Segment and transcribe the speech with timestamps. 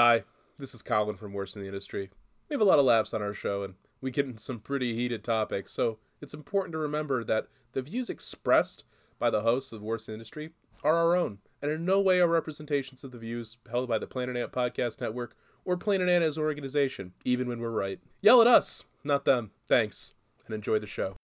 [0.00, 0.22] Hi,
[0.56, 2.10] this is Colin from Worst in the Industry.
[2.48, 4.94] We have a lot of laughs on our show, and we get into some pretty
[4.94, 8.84] heated topics, so it's important to remember that the views expressed
[9.18, 10.50] by the hosts of Worst in the Industry
[10.84, 14.06] are our own, and in no way are representations of the views held by the
[14.06, 15.34] Planet Ant Podcast Network
[15.64, 17.98] or Planet Ant as an organization, even when we're right.
[18.20, 19.50] Yell at us, not them.
[19.66, 20.14] Thanks,
[20.46, 21.16] and enjoy the show.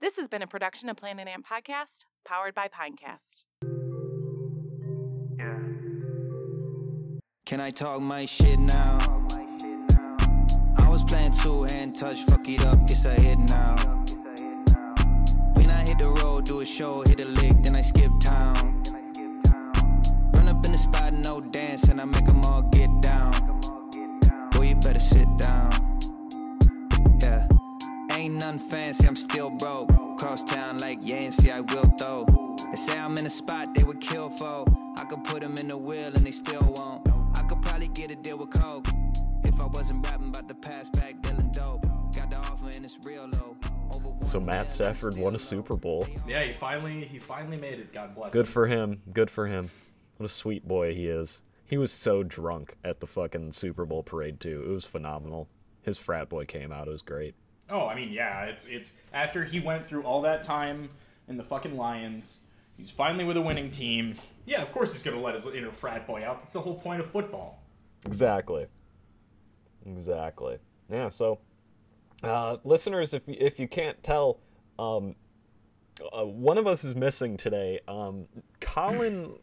[0.00, 3.46] This has been a production of Planet Ant Podcast, powered by Pinecast.
[7.48, 8.98] Can I talk my shit now?
[10.76, 13.74] I was playing two hand touch, fuck it up, it's a hit now.
[15.54, 18.82] When I hit the road, do a show, hit a lick, then I skip town.
[20.34, 23.32] Run up in the spot, no dance, and I make them all get down.
[24.50, 25.70] Boy, you better sit down.
[27.22, 27.48] Yeah.
[28.10, 29.88] Ain't nothing fancy, I'm still broke.
[30.18, 32.26] Cross town like Yancey, I will though.
[32.70, 34.66] They say I'm in a spot they would kill for.
[34.98, 37.07] I could put them in the wheel and they still won't.
[37.98, 38.86] I could probably get a deal with Coke.
[39.44, 41.84] If I wasn't rapping about the past back dealing dope.
[42.14, 43.56] Got the offer and it's real low.
[44.26, 45.38] So Matt Stafford won a.
[45.38, 46.06] Super Bowl.
[46.26, 47.92] Yeah, he finally he finally made it.
[47.92, 48.32] God bless.
[48.32, 48.40] Him.
[48.40, 48.52] Good him.
[48.52, 49.02] for him.
[49.12, 49.70] Good for him.
[50.16, 51.42] What a sweet boy he is.
[51.64, 54.64] He was so drunk at the fucking Super Bowl parade too.
[54.66, 55.48] It was phenomenal.
[55.82, 56.86] His frat boy came out.
[56.86, 57.34] It was great.
[57.70, 60.90] Oh, I mean, yeah, it's it's after he went through all that time
[61.26, 62.38] in the fucking Lions.
[62.76, 64.14] He's finally with a winning team.
[64.46, 66.40] Yeah, of course he's gonna let his inner frat boy out.
[66.40, 67.60] That's the whole point of football.
[68.06, 68.66] Exactly.
[69.86, 70.58] Exactly.
[70.90, 71.08] Yeah.
[71.08, 71.38] So,
[72.22, 74.40] uh, listeners, if if you can't tell,
[74.78, 75.14] um,
[76.12, 77.80] uh, one of us is missing today.
[77.88, 78.26] Um,
[78.60, 79.34] Colin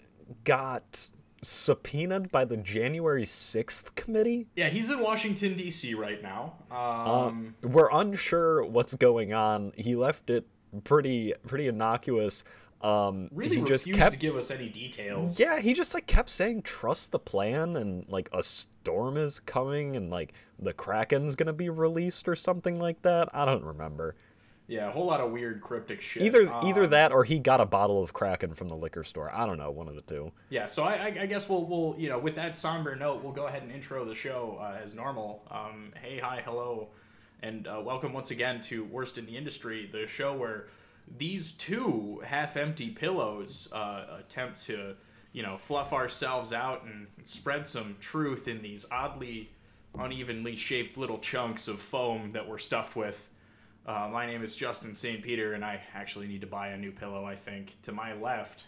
[0.43, 1.09] got
[1.41, 4.47] subpoenaed by the January sixth committee.
[4.55, 5.93] Yeah, he's in Washington D.C.
[5.93, 6.53] right now.
[6.71, 9.71] Um, Um, we're unsure what's going on.
[9.75, 10.47] He left it
[10.83, 12.43] pretty pretty innocuous.
[12.85, 15.39] Um, really he just kept to give us any details.
[15.39, 19.95] yeah, he just like kept saying trust the plan and like a storm is coming
[19.95, 23.29] and like the Kraken's gonna be released or something like that.
[23.33, 24.15] I don't remember.
[24.67, 26.21] yeah, a whole lot of weird cryptic shit.
[26.23, 29.31] Either either Um, that or he got a bottle of Kraken from the liquor store.
[29.33, 30.31] I don't know, one of the two.
[30.49, 33.33] Yeah, so I, I, I guess we'll, we'll, you know, with that somber note, we'll
[33.33, 35.43] go ahead and intro the show uh, as normal.
[35.49, 36.89] Um, hey, hi, hello,
[37.41, 40.67] and uh, welcome once again to Worst in the Industry, the show where
[41.17, 44.95] these two half-empty pillows uh, attempt to,
[45.33, 49.49] you know, fluff ourselves out and spread some truth in these oddly
[49.97, 53.29] unevenly shaped little chunks of foam that we're stuffed with.
[53.85, 55.21] Uh, my name is Justin St.
[55.21, 57.77] Peter, and I actually need to buy a new pillow, I think.
[57.83, 58.65] To my left,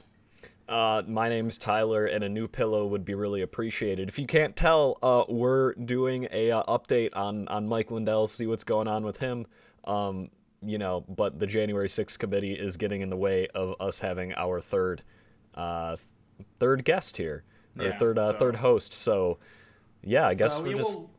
[0.70, 4.10] Uh, my name's Tyler, and a new pillow would be really appreciated.
[4.10, 8.46] If you can't tell, uh, we're doing a uh, update on on Mike Lindell, see
[8.46, 9.48] what's going on with him.
[9.86, 10.30] Um,
[10.66, 14.34] you know, but the January 6th committee is getting in the way of us having
[14.34, 15.04] our third,
[15.56, 15.96] uh,
[16.60, 17.44] third guest here,
[17.78, 18.94] or Yeah, third uh, so- third host.
[18.94, 19.38] So,
[20.04, 21.10] yeah, I guess So, we're yeah, just We'll,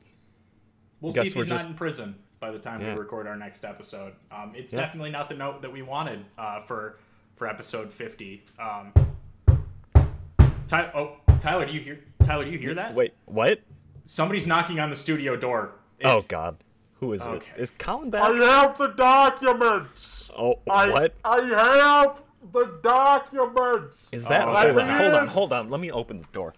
[1.01, 2.95] we'll guess see if we're he's just- not in prison by the time Yeah.
[2.95, 4.15] we record our next episode.
[4.31, 4.81] Um, it's Yeah.
[4.81, 6.99] definitely not the note that we wanted uh, for
[7.37, 8.45] for episode fifty.
[8.59, 8.93] Um,
[10.67, 12.01] Ty- oh, Tyler, do you hear?
[12.25, 12.95] Tyler, do you hear that?
[12.95, 13.15] wait.
[13.27, 13.61] What?
[14.05, 15.73] Somebody's knocking on the studio door.
[16.05, 16.57] oh God,
[17.01, 17.47] who is Okay.
[17.57, 17.61] it?
[17.61, 18.23] Is Colin back?
[18.25, 20.31] I have the documents.
[20.37, 21.15] oh, I, what?
[21.25, 22.21] I have
[22.53, 24.09] the documents.
[24.13, 24.49] Is that?
[24.49, 25.71] Oh, hold on, hold on, hold on.
[25.71, 26.55] Let me open the door.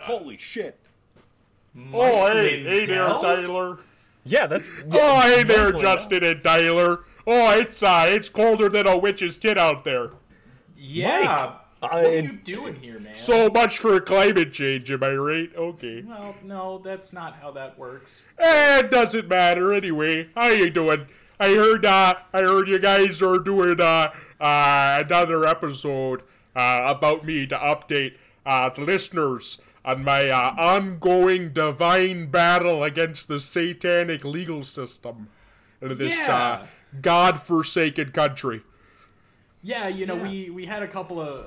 [0.00, 0.78] Holy shit!
[1.92, 3.78] oh, hey, hey there, Tyler.
[4.24, 4.70] Yeah, that's.
[4.90, 7.04] Oh, hey there, Justin and Tyler.
[7.26, 10.10] Oh, it's uh, it's colder than a witch's tit out there.
[10.76, 11.24] Yeah.
[11.24, 13.14] Mike, what are you doing here, man?
[13.14, 15.50] So much for climate change, am I right?
[15.56, 16.02] Okay.
[16.02, 18.22] well, no, that's not how that works.
[18.38, 20.28] Eh, it doesn't matter anyway.
[20.34, 21.06] How you doing?
[21.40, 26.22] I heard uh I heard you guys are doing uh, uh another episode
[26.56, 33.28] uh about me to update uh the listeners on my uh, ongoing divine battle against
[33.28, 35.28] the satanic legal system
[35.80, 36.34] in this Yeah.
[36.34, 36.66] uh
[37.00, 38.62] god-forsaken country.
[39.62, 41.46] Yeah, you know, we we had a couple of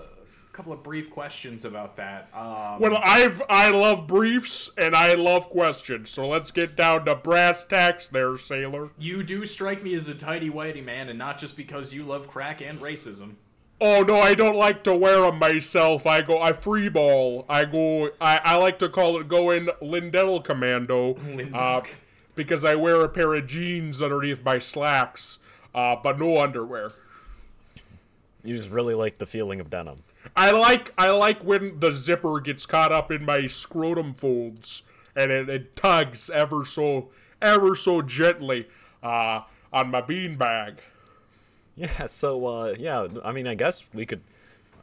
[0.52, 2.30] couple of brief questions about that.
[2.34, 7.16] Um, Well, I've I love briefs and I love questions, so let's get down to
[7.16, 8.90] brass tacks there, sailor.
[9.00, 12.28] You do strike me as a tidy whitey man, and not just because you love
[12.28, 13.36] crack and racism.
[13.80, 16.06] Oh no, I don't like to wear them myself.
[16.06, 17.46] I go, I free ball.
[17.50, 21.16] I go, I, I like to call it going Lindell Commando,
[21.54, 21.82] uh,
[22.36, 25.40] because I wear a pair of jeans underneath my slacks,
[25.74, 26.92] uh, but no underwear.
[28.44, 29.98] You just really like the feeling of denim.
[30.36, 34.84] I like, I like when the zipper gets caught up in my scrotum folds
[35.16, 37.10] and it, it tugs ever so,
[37.42, 38.68] ever so gently,
[39.04, 39.42] uh,
[39.74, 40.80] on my beanbag.
[41.76, 44.22] Yeah, so uh yeah, I mean I guess we could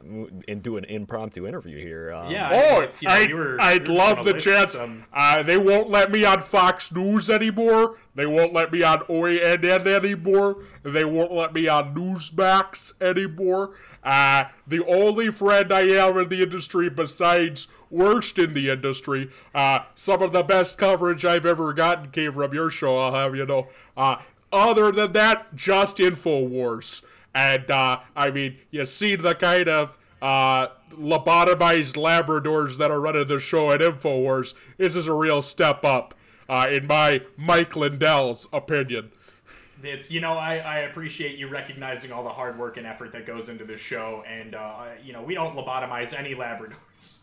[0.01, 2.13] and do an impromptu interview here.
[2.13, 2.49] Um, Yeah.
[2.51, 4.73] Oh, it's, you know, I'd, you were- I'd you were love the chance.
[4.73, 7.95] some- Uh, they won't let me on Fox News anymore.
[8.15, 10.57] They won't let me on OANN anymore.
[10.83, 13.71] They won't let me on Newsmax anymore.
[14.03, 19.79] Uh, the only friend I have in the industry besides worst in the industry, uh,
[19.95, 23.45] some of the best coverage I've ever gotten came from your show, I'll have you
[23.45, 23.67] know.
[23.97, 24.17] Uh,
[24.53, 27.01] other than that, just InfoWars.
[27.33, 33.27] And, uh, I mean, you see the kind of uh, lobotomized Labradors that are running
[33.27, 34.53] the show at InfoWars.
[34.77, 36.13] This is a real step up,
[36.47, 39.11] uh, in my Mike Lindell's opinion.
[39.81, 43.25] It's you know I, I appreciate you recognizing all the hard work and effort that
[43.25, 47.19] goes into this show, and uh, you know we don't lobotomize any Labradors.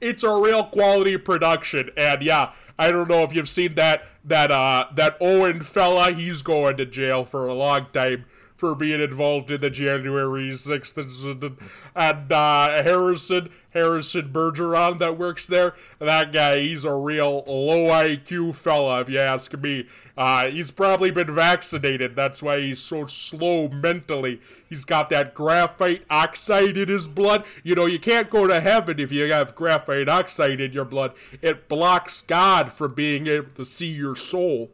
[0.00, 4.50] It's a real quality production, and yeah, I don't know if you've seen that that
[4.50, 6.12] uh that Owen fella.
[6.12, 8.24] He's going to jail for a long time
[8.58, 11.58] for being involved in the January 6th incident.
[11.94, 18.56] And uh, Harrison, Harrison Bergeron that works there, that guy, he's a real low IQ
[18.56, 19.86] fella, if you ask me.
[20.16, 22.16] Uh, he's probably been vaccinated.
[22.16, 24.40] That's why he's so slow mentally.
[24.68, 27.44] He's got that graphite oxide in his blood.
[27.62, 31.12] You know, you can't go to heaven if you have graphite oxide in your blood.
[31.40, 34.72] It blocks God from being able to see your soul.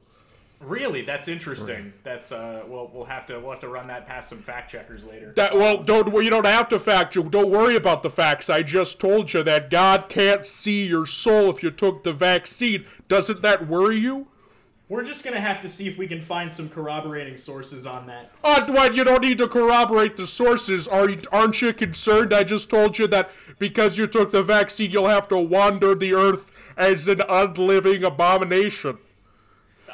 [0.65, 1.93] Really, that's interesting.
[2.03, 5.05] That's uh, well, we'll have to we'll have to run that past some fact checkers
[5.05, 5.33] later.
[5.37, 7.25] That well, don't you don't have to fact you.
[7.25, 8.49] Don't worry about the facts.
[8.49, 12.87] I just told you that God can't see your soul if you took the vaccine.
[13.09, 14.29] Doesn't that worry you?
[14.89, 18.31] We're just gonna have to see if we can find some corroborating sources on that.
[18.43, 20.87] Uh, what, you don't need to corroborate the sources.
[20.87, 22.35] Are you, aren't you concerned?
[22.35, 26.13] I just told you that because you took the vaccine, you'll have to wander the
[26.13, 28.99] earth as an unliving abomination.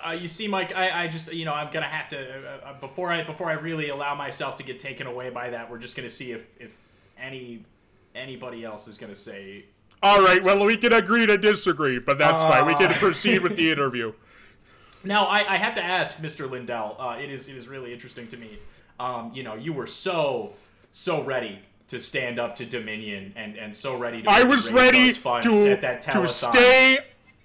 [0.06, 2.80] Uh, you see, Mike, I, I just you know I'm gonna have to uh, uh,
[2.80, 5.70] before I before I really allow myself to get taken away by that.
[5.70, 6.76] We're just gonna see if if
[7.18, 7.64] any
[8.14, 9.64] anybody else is gonna say.
[10.02, 12.64] All right, well, we can agree to disagree, but that's fine.
[12.64, 14.14] We can proceed with the interview.
[15.04, 16.50] Now, I, I have to ask, Mr.
[16.50, 16.96] Lindell.
[16.98, 18.58] Uh, it is it is really interesting to me.
[18.98, 20.52] Um, you know, you were so
[20.92, 24.30] so ready to stand up to Dominion and and so ready to.
[24.30, 26.98] I was ready to to stay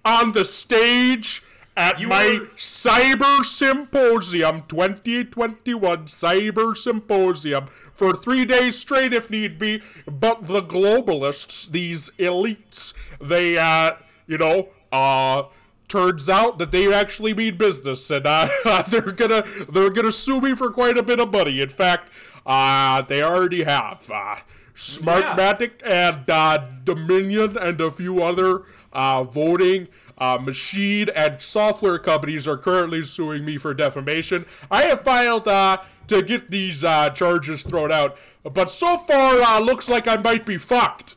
[0.04, 1.44] on the stage
[1.78, 9.58] at You my were- Cyber Symposium 2021 Cyber Symposium for three days straight if need
[9.58, 9.82] be.
[10.06, 13.96] But the globalists, these elites, they, uh,
[14.28, 15.44] you know, uh,
[15.88, 18.48] turns out that they actually mean business, and uh,
[18.90, 21.62] they're gonna they're gonna sue me for quite a bit of money.
[21.62, 22.10] In fact,
[22.46, 24.10] uh, they already have.
[24.12, 24.38] Uh,
[24.76, 29.88] Smartmatic and uh, Dominion and a few other uh, voting
[30.18, 34.46] uh, machine and software companies are currently suing me for defamation.
[34.72, 35.78] I have filed uh,
[36.08, 40.46] to get these uh, charges thrown out, but so far uh, looks like I might
[40.46, 41.16] be fucked.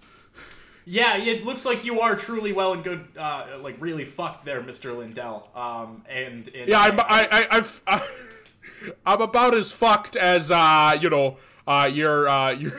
[0.91, 4.63] Yeah, it looks like you are truly well and good, uh, like really fucked there,
[4.63, 4.97] Mr.
[4.97, 5.51] Lindell.
[5.55, 7.83] Um, and, and Yeah, I'm I, I I've
[9.07, 11.37] I'm about as fucked as uh you know
[11.67, 12.73] uh your uh your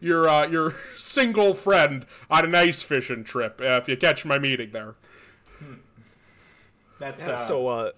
[0.00, 3.60] your uh your single friend on an ice fishing trip.
[3.60, 4.94] Uh, if you catch my meaning there.
[6.98, 7.90] That's Yeah, uh, so uh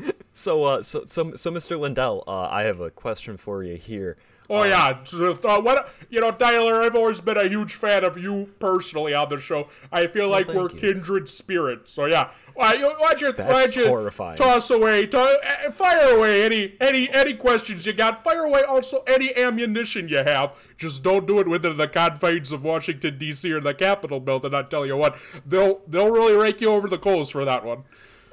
[0.32, 1.78] so uh so so, so Mr.
[1.78, 4.16] Lindell, uh, I have a question for you here.
[4.50, 6.80] Oh yeah, uh, what you know, Tyler.
[6.80, 9.68] I've always been a huge fan of you personally on the show.
[9.92, 10.78] I feel like we're you.
[10.78, 11.92] kindred spirits.
[11.92, 14.36] So yeah, why you why don't you, why That's don't you horrifying.
[14.36, 18.24] toss away, to, uh, fire away any any any questions you got.
[18.24, 20.56] Fire away also any ammunition you have.
[20.76, 23.52] Just don't do it within the confines of Washington D.C.
[23.52, 24.54] or the Capitol building.
[24.54, 27.82] I tell you what, they'll they'll really rake you over the coals for that one.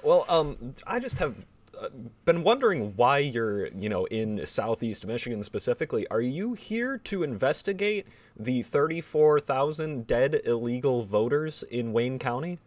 [0.02, 1.46] Well, um, I just have
[1.80, 1.90] uh,
[2.26, 6.08] been wondering why you're, you know, in Southeast Michigan specifically.
[6.10, 12.58] Are you here to investigate the 34,000 dead illegal voters in Wayne County?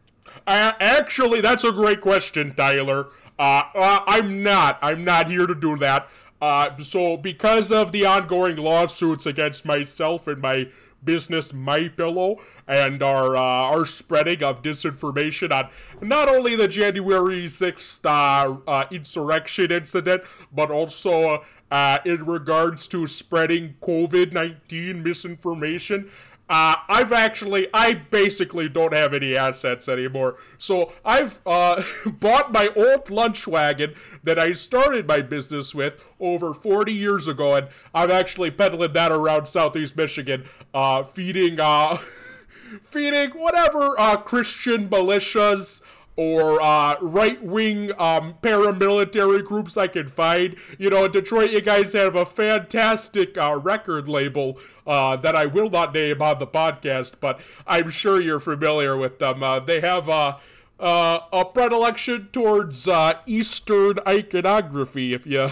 [0.47, 3.09] Uh, actually, that's a great question, Tyler.
[3.39, 4.79] Uh, uh, I'm not.
[4.83, 6.09] I'm not here to do that.
[6.41, 10.69] Uh, so because of the ongoing lawsuits against myself and my
[11.03, 15.71] business, My Pillow, and our uh, our spreading of disinformation on
[16.07, 23.07] not only the January 6th uh, uh, insurrection incident, but also uh, in regards to
[23.07, 26.11] spreading COVID 19 misinformation.
[26.49, 30.37] Uh, I've actually, I basically don't have any assets anymore.
[30.57, 36.55] So I've uh, bought my old lunch wagon that I started my business with over
[36.55, 41.97] 40 years ago, and I'm actually peddling that around Southeast Michigan, uh, feeding, uh,
[42.83, 45.83] feeding whatever uh, Christian militias
[46.19, 50.57] or uh, right wing um, paramilitary groups I can find.
[50.77, 55.47] You know, in Detroit, you guys have a fantastic uh, record label uh, that I
[55.47, 59.45] will not name on the podcast, but I'm sure you're familiar with them.
[59.45, 60.39] Uh, they have uh,
[60.81, 65.51] uh, a predilection towards uh, Eastern iconography, if you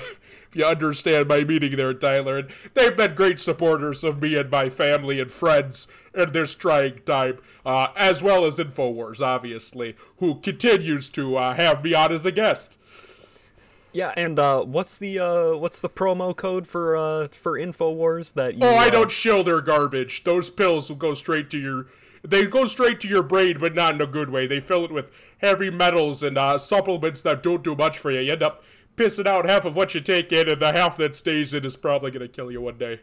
[0.57, 2.39] you understand my meaning there, Tyler.
[2.39, 7.01] And they've been great supporters of me and my family and friends in this trying
[7.05, 12.27] time, uh, as well as Infowars, obviously, who continues to uh, have me on as
[12.27, 12.79] a guest.
[13.97, 18.53] Yeah, and uh, what's the uh, what's the promo code for uh, for Infowars that
[18.53, 18.61] you?
[18.63, 20.23] Oh, I uh, don't shill their garbage.
[20.25, 21.87] Those pills will go straight to your.
[22.23, 24.47] They go straight to your brain, but not in a good way.
[24.47, 28.21] They fill it with heavy metals and uh, supplements that don't do much for you.
[28.21, 28.63] You end up
[28.97, 31.77] pissing out half of what you take in, and the half that stays in is
[31.77, 33.01] probably going to kill you one day.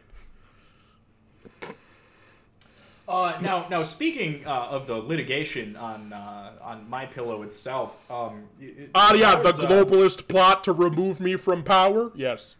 [3.06, 8.44] Uh, now, now speaking uh, of the litigation on uh, on my pillow itself, um,
[8.58, 12.12] it- Ah, yeah, the uh, globalist plot to remove me from power.
[12.14, 12.56] Yes.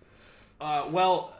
[0.61, 1.33] Uh, well,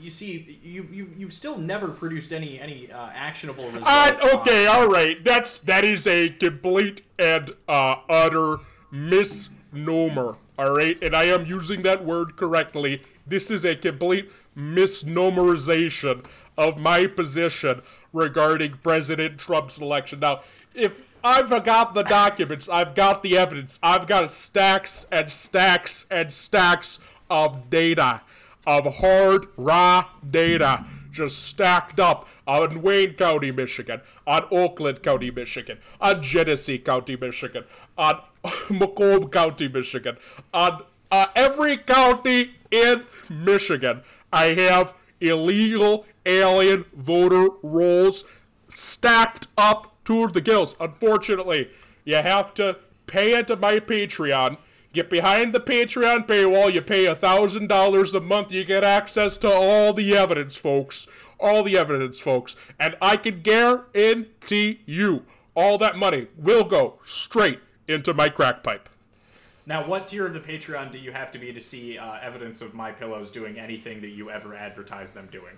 [0.00, 3.86] you see, you you you've still never produced any any uh, actionable results.
[3.88, 5.22] Uh, on- okay, all right.
[5.24, 8.58] That's that is a complete and uh, utter
[8.92, 10.36] misnomer.
[10.58, 13.02] All right, and I am using that word correctly.
[13.26, 16.24] This is a complete misnomerization
[16.58, 17.80] of my position
[18.12, 20.20] regarding President Trump's election.
[20.20, 20.42] Now,
[20.74, 26.30] if I've got the documents, I've got the evidence, I've got stacks and stacks and
[26.30, 26.98] stacks
[27.30, 28.20] of data,
[28.66, 35.78] of hard, raw data, just stacked up on Wayne County, Michigan, on Oakland County, Michigan,
[36.00, 37.64] on Genesee County, Michigan,
[37.96, 38.20] on
[38.70, 40.16] Macomb County, Michigan,
[40.52, 44.02] on uh, every county in Michigan.
[44.32, 48.24] I have illegal alien voter rolls
[48.68, 50.74] stacked up to the gills.
[50.80, 51.70] Unfortunately,
[52.04, 54.56] you have to pay into my Patreon.
[54.92, 56.72] Get behind the Patreon paywall.
[56.72, 58.52] You pay a thousand dollars a month.
[58.52, 61.06] You get access to all the evidence, folks.
[61.40, 62.56] All the evidence, folks.
[62.78, 67.60] And I can guarantee you, all that money will go straight
[67.92, 68.88] into my crack pipe.
[69.64, 72.60] Now, what tier of the Patreon do you have to be to see uh, evidence
[72.60, 75.54] of my pillows doing anything that you ever advertise them doing?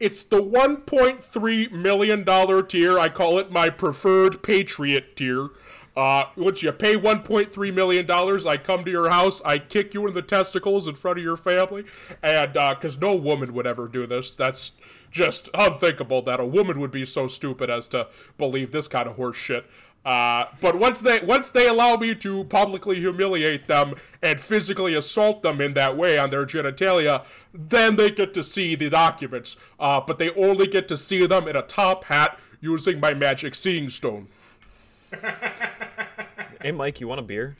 [0.00, 2.98] It's the $1.3 million tier.
[2.98, 5.50] I call it my preferred Patriot tier.
[5.96, 10.14] Uh, once you pay $1.3 million, I come to your house, I kick you in
[10.14, 11.84] the testicles in front of your family.
[12.22, 14.34] And, uh, cause no woman would ever do this.
[14.34, 14.72] That's
[15.10, 19.16] just unthinkable that a woman would be so stupid as to believe this kind of
[19.16, 19.66] horse shit.
[20.04, 25.42] Uh, but once they once they allow me to publicly humiliate them and physically assault
[25.42, 29.56] them in that way on their genitalia, then they get to see the documents.
[29.78, 33.54] Uh, but they only get to see them in a top hat using my magic
[33.54, 34.28] seeing stone.
[36.62, 37.56] Hey, Mike, you want a beer?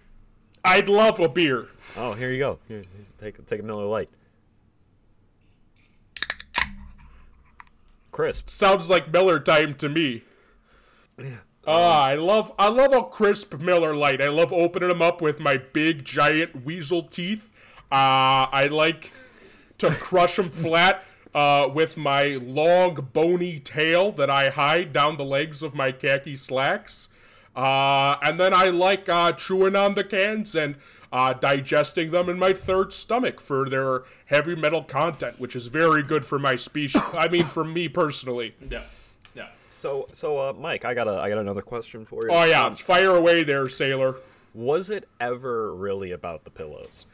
[0.63, 1.69] I'd love a beer.
[1.97, 2.59] Oh, here you go.
[2.69, 2.83] Here,
[3.17, 4.11] take take a Miller Lite.
[8.13, 8.51] Crisp.
[8.51, 10.25] Sounds like Miller time to me.
[11.71, 14.21] Ah, I love I love a crisp Miller Lite.
[14.21, 17.51] I love opening them up with my big giant weasel teeth.
[17.93, 19.13] Uh, I like
[19.79, 25.25] to crush them flat uh, with my long bony tail that I hide down the
[25.25, 27.09] legs of my khaki slacks.
[27.55, 30.77] Uh, and then I like uh, chewing on the cans and
[31.13, 36.03] uh, digesting them in my third stomach for their heavy metal content, which is very
[36.03, 37.01] good for my species.
[37.13, 38.55] I mean, for me personally.
[38.69, 38.83] Yeah.
[39.71, 42.31] So so uh, Mike, I got a I got another question for you.
[42.31, 44.17] Oh yeah, Um, fire away there, sailor.
[44.53, 47.07] was it ever really about the pillows?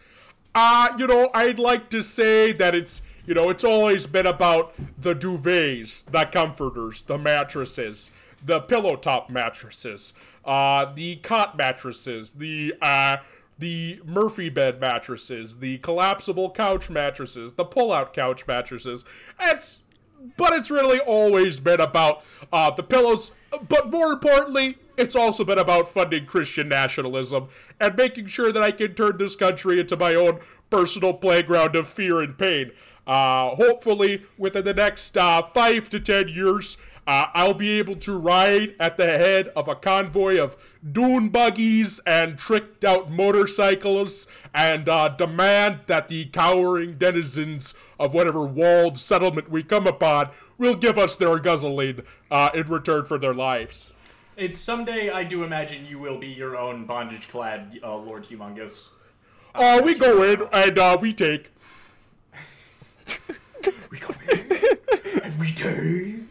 [0.54, 4.72] Uh, you know, I'd like to say that it's, you know, it's always been about
[4.98, 8.10] the duvets, the comforters, the mattresses,
[8.42, 10.14] the pillow top mattresses,
[10.46, 13.18] uh, the cot mattresses, the, uh,
[13.58, 19.04] the Murphy bed mattresses, the collapsible couch mattresses, the pull-out couch mattresses.
[19.38, 19.80] It's,
[20.36, 23.30] but it's really always been about, uh, the pillows,
[23.68, 27.48] but more importantly, it's also been about funding Christian nationalism
[27.80, 31.86] and making sure that I can turn this country into my own personal playground of
[31.88, 32.72] fear and pain.
[33.06, 38.18] Uh, hopefully, within the next uh, five to ten years, uh, I'll be able to
[38.18, 40.56] ride at the head of a convoy of
[40.92, 48.44] dune buggies and tricked out motorcyclists and uh, demand that the cowering denizens of whatever
[48.44, 53.34] walled settlement we come upon will give us their guzzling uh, in return for their
[53.34, 53.92] lives.
[54.36, 58.88] It's someday I do imagine you will be your own bondage clad uh, Lord Humungus.
[59.54, 61.50] Uh, we go in and uh, we take.
[63.90, 64.78] We go in
[65.24, 66.25] and we take.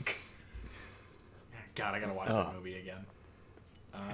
[1.75, 3.05] God, I gotta watch that movie again.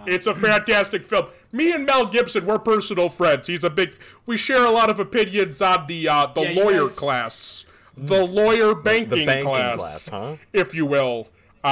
[0.05, 1.27] It's a fantastic film.
[1.51, 3.47] Me and Mel Gibson, we're personal friends.
[3.47, 3.95] He's a big.
[4.27, 7.65] We share a lot of opinions on the uh, the Yeah, lawyer guys- class,
[7.97, 10.35] the lawyer banking, banking class, class, huh?
[10.53, 11.29] if you will.
[11.63, 11.67] Uh,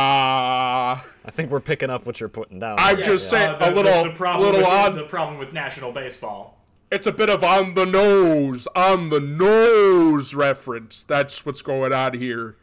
[1.01, 2.75] I think we're picking up what you're putting down.
[2.77, 3.05] I'm there.
[3.05, 4.95] just saying Uh, the, a little, the, the problem little with, on.
[4.95, 6.57] the problem with national baseball.
[6.91, 11.03] It's a bit of on the nose, on the nose reference.
[11.03, 12.55] That's what's going on here.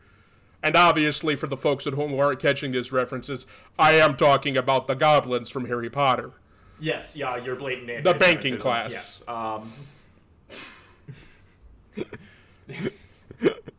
[0.66, 3.46] And obviously, for the folks at home who aren't catching these references,
[3.78, 6.32] I am talking about the goblins from Harry Potter.
[6.80, 8.02] Yes, yeah, you're blatant.
[8.02, 9.22] The banking class.
[9.28, 9.28] Yes.
[9.28, 9.70] Um,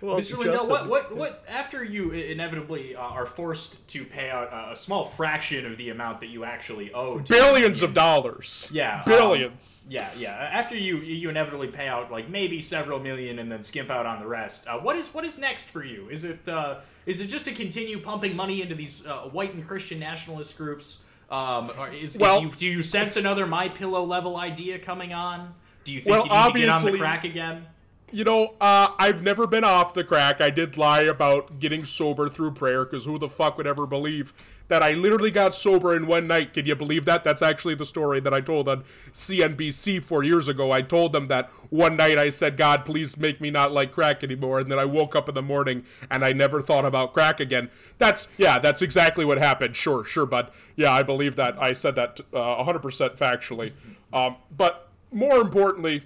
[0.00, 0.38] Well, Mr.
[0.38, 1.44] Lindell, what, what, what?
[1.48, 5.88] After you inevitably uh, are forced to pay out a, a small fraction of the
[5.90, 8.70] amount that you actually owe, to Billions of dollars.
[8.72, 9.86] Yeah, um, Billions.
[9.88, 10.34] Yeah, yeah.
[10.52, 14.20] After you you inevitably pay out like maybe several million and then skimp out on
[14.20, 14.66] the rest.
[14.68, 16.08] Uh, what is what is next for you?
[16.10, 19.66] Is it uh, is it just to continue pumping money into these uh, white and
[19.66, 20.98] Christian nationalist groups?
[21.30, 25.12] Um, or is, Well- do, you, do you sense another my pillow level idea coming
[25.12, 25.54] on?
[25.84, 27.66] Do you think Well, you need to get on the obviously- crack again?
[28.12, 30.40] You know, uh, I've never been off the crack.
[30.40, 34.32] I did lie about getting sober through prayer, because who the fuck would ever believe
[34.68, 36.52] that I literally got sober in one night?
[36.52, 37.24] Can you believe that?
[37.24, 40.70] That's actually the story that I told on CNBC four years ago.
[40.70, 44.22] I told them that one night I said, God, please make me not like crack
[44.22, 44.60] anymore.
[44.60, 47.70] And then I woke up in the morning and I never thought about crack again.
[47.98, 49.74] That's, yeah, that's exactly what happened.
[49.74, 50.52] Sure, sure, bud.
[50.76, 51.60] Yeah, I believe that.
[51.60, 53.72] I said that uh, 100% factually.
[54.12, 56.02] Um, but more importantly,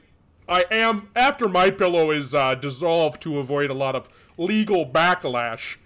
[0.51, 5.77] I am after my pillow is uh, dissolved to avoid a lot of legal backlash.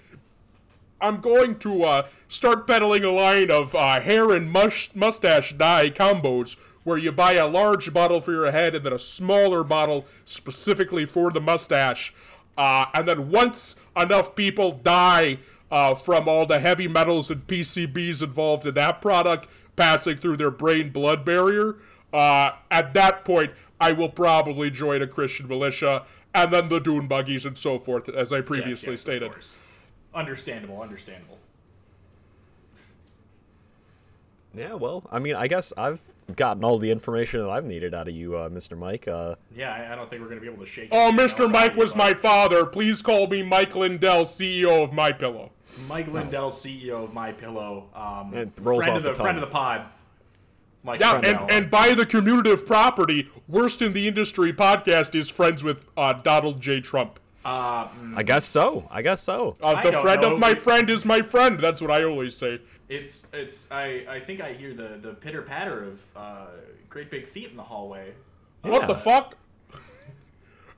[1.02, 5.90] I'm going to uh, start peddling a line of uh, hair and mush- mustache dye
[5.90, 10.06] combos where you buy a large bottle for your head and then a smaller bottle
[10.24, 12.14] specifically for the mustache.
[12.56, 15.38] Uh, and then once enough people die
[15.70, 20.50] uh, from all the heavy metals and PCBs involved in that product passing through their
[20.50, 21.76] brain blood barrier,
[22.14, 26.04] uh, at that point, I will probably join a Christian militia
[26.34, 29.32] and then the dune buggies and so forth, as I previously Yes, yes, stated.
[30.14, 31.38] Understandable, understandable.
[34.54, 36.00] Yeah, well, I mean, I guess I've
[36.36, 38.78] gotten all the information that I've needed out of you, uh, Mr.
[38.78, 39.06] Mike.
[39.08, 40.88] Uh, Yeah, I, I don't think we're gonna be able to shake.
[40.92, 41.50] Oh, Mr.
[41.50, 42.64] Mike was my father.
[42.64, 45.50] Please call me Mike Lindell, CEO of My Pillow.
[45.88, 49.36] Mike Lindell, CEO of My Pillow, um, It rolls friend off of the, the friend
[49.36, 49.86] of the pod.
[50.84, 55.64] Mike Yeah, and, and by the commutative property, Worst in the Industry podcast is friends
[55.64, 56.80] with uh, Donald J.
[56.80, 57.18] Trump.
[58.16, 58.86] I guess so.
[58.90, 59.56] I guess so.
[59.62, 60.34] Uh, the friend know.
[60.34, 61.58] of my friend is my friend.
[61.58, 62.60] That's what I always say.
[62.88, 66.46] it's it's I I think I hear the the pitter patter of uh,
[66.88, 68.12] great big feet in the hallway.
[68.62, 69.36] What the fuck?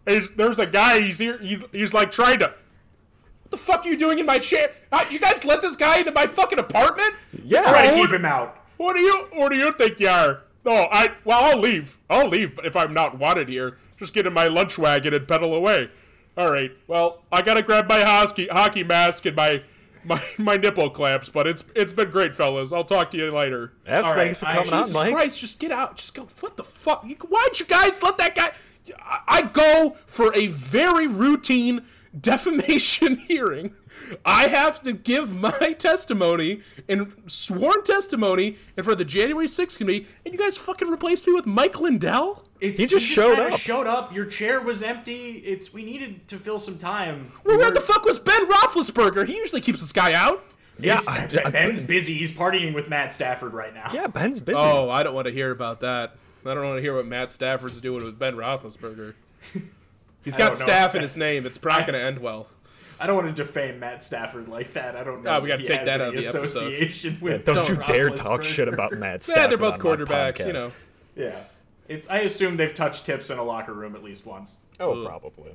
[0.07, 1.01] Is there's a guy.
[1.01, 1.39] He's here.
[1.39, 2.47] He's, he's like trying to.
[2.47, 4.73] What the fuck are you doing in my chair?
[4.91, 7.15] Uh, you guys let this guy into my fucking apartment?
[7.45, 7.63] Yeah.
[7.63, 8.66] Try to keep him out.
[8.77, 10.43] What do you What do you think you are?
[10.65, 11.13] No, I.
[11.25, 11.99] Well, I'll leave.
[12.11, 13.77] I'll leave if I'm not wanted here.
[13.99, 15.91] Just get in my lunch wagon and pedal away.
[16.37, 16.73] All right.
[16.87, 19.63] Well, I gotta grab my hockey hockey mask and my
[20.05, 21.29] my my nipple clamps.
[21.31, 22.73] But it's it's been great, fellas.
[22.73, 23.73] I'll talk to you later.
[23.87, 25.13] Yes, All right, thanks for I- coming on, Jesus Mike.
[25.15, 25.97] Christ, just get out.
[25.97, 26.29] Just go.
[26.41, 27.05] What the fuck?
[27.07, 28.53] You, why'd you guys let that guy?
[29.01, 31.85] I, I go for a very routine
[32.21, 33.73] defamation hearing.
[34.25, 39.79] I have to give my testimony and sworn testimony in front of the January 6th
[39.79, 42.45] committee, and you guys fucking replaced me with Mike Lindell?
[42.61, 43.61] It's, He just showed kinda up.
[43.61, 44.15] Showed up.
[44.15, 45.33] Your chair was empty.
[45.39, 47.33] It's we needed to fill some time.
[47.45, 49.27] Well, We where the fuck was Ben Roethlisberger?
[49.27, 50.43] He usually keeps this guy out.
[50.79, 52.15] Yeah, I- I- Ben's busy.
[52.15, 53.91] He's partying with Matt Stafford right now.
[53.93, 54.59] yeah, Ben's busy.
[54.59, 56.17] Oh, I don't want to hear about that.
[56.45, 59.15] I don't want to hear what Matt Stafford's doing with Ben Roethlisberger.
[60.27, 61.47] He's I got staff in his name.
[61.47, 62.49] It's not going to end well.
[62.99, 64.97] I don't want to defame Matt Stafford like that.
[64.97, 65.31] I don't know.
[65.31, 66.43] Ah, we got gotta take that out of the episode.
[66.45, 67.45] association with.
[67.45, 69.43] Don't don't you dare talk shit about Matt Stafford.
[69.43, 70.73] Yeah, they're both on quarterbacks, you know.
[71.15, 71.39] Yeah,
[71.89, 72.09] it's.
[72.11, 74.57] I assume they've touched tips in a locker room at least once.
[74.81, 75.53] Oh, probably.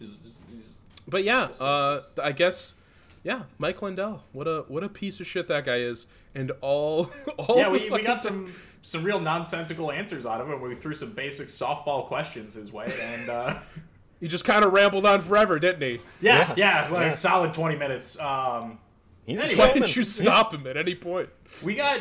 [0.00, 2.74] Just- just- just- But yeah, uh, I guess,
[3.22, 4.24] yeah, Mike Lindell.
[4.32, 7.78] What a what a piece of shit that guy is, and all all yeah, the
[7.78, 10.60] we, we got some some real nonsensical answers out of him.
[10.60, 13.58] We threw some basic softball questions his way, and uh,
[14.20, 16.00] He just kind of rambled on forever, didn't he?
[16.20, 16.84] yeah, Yeah.
[16.84, 17.12] yeah, like Yeah.
[17.12, 18.18] a solid twenty minutes.
[18.20, 18.78] Um,
[19.26, 19.58] He's Anyway.
[19.58, 19.82] Why showman.
[19.82, 21.28] did you stop him at any point?
[21.62, 22.00] we got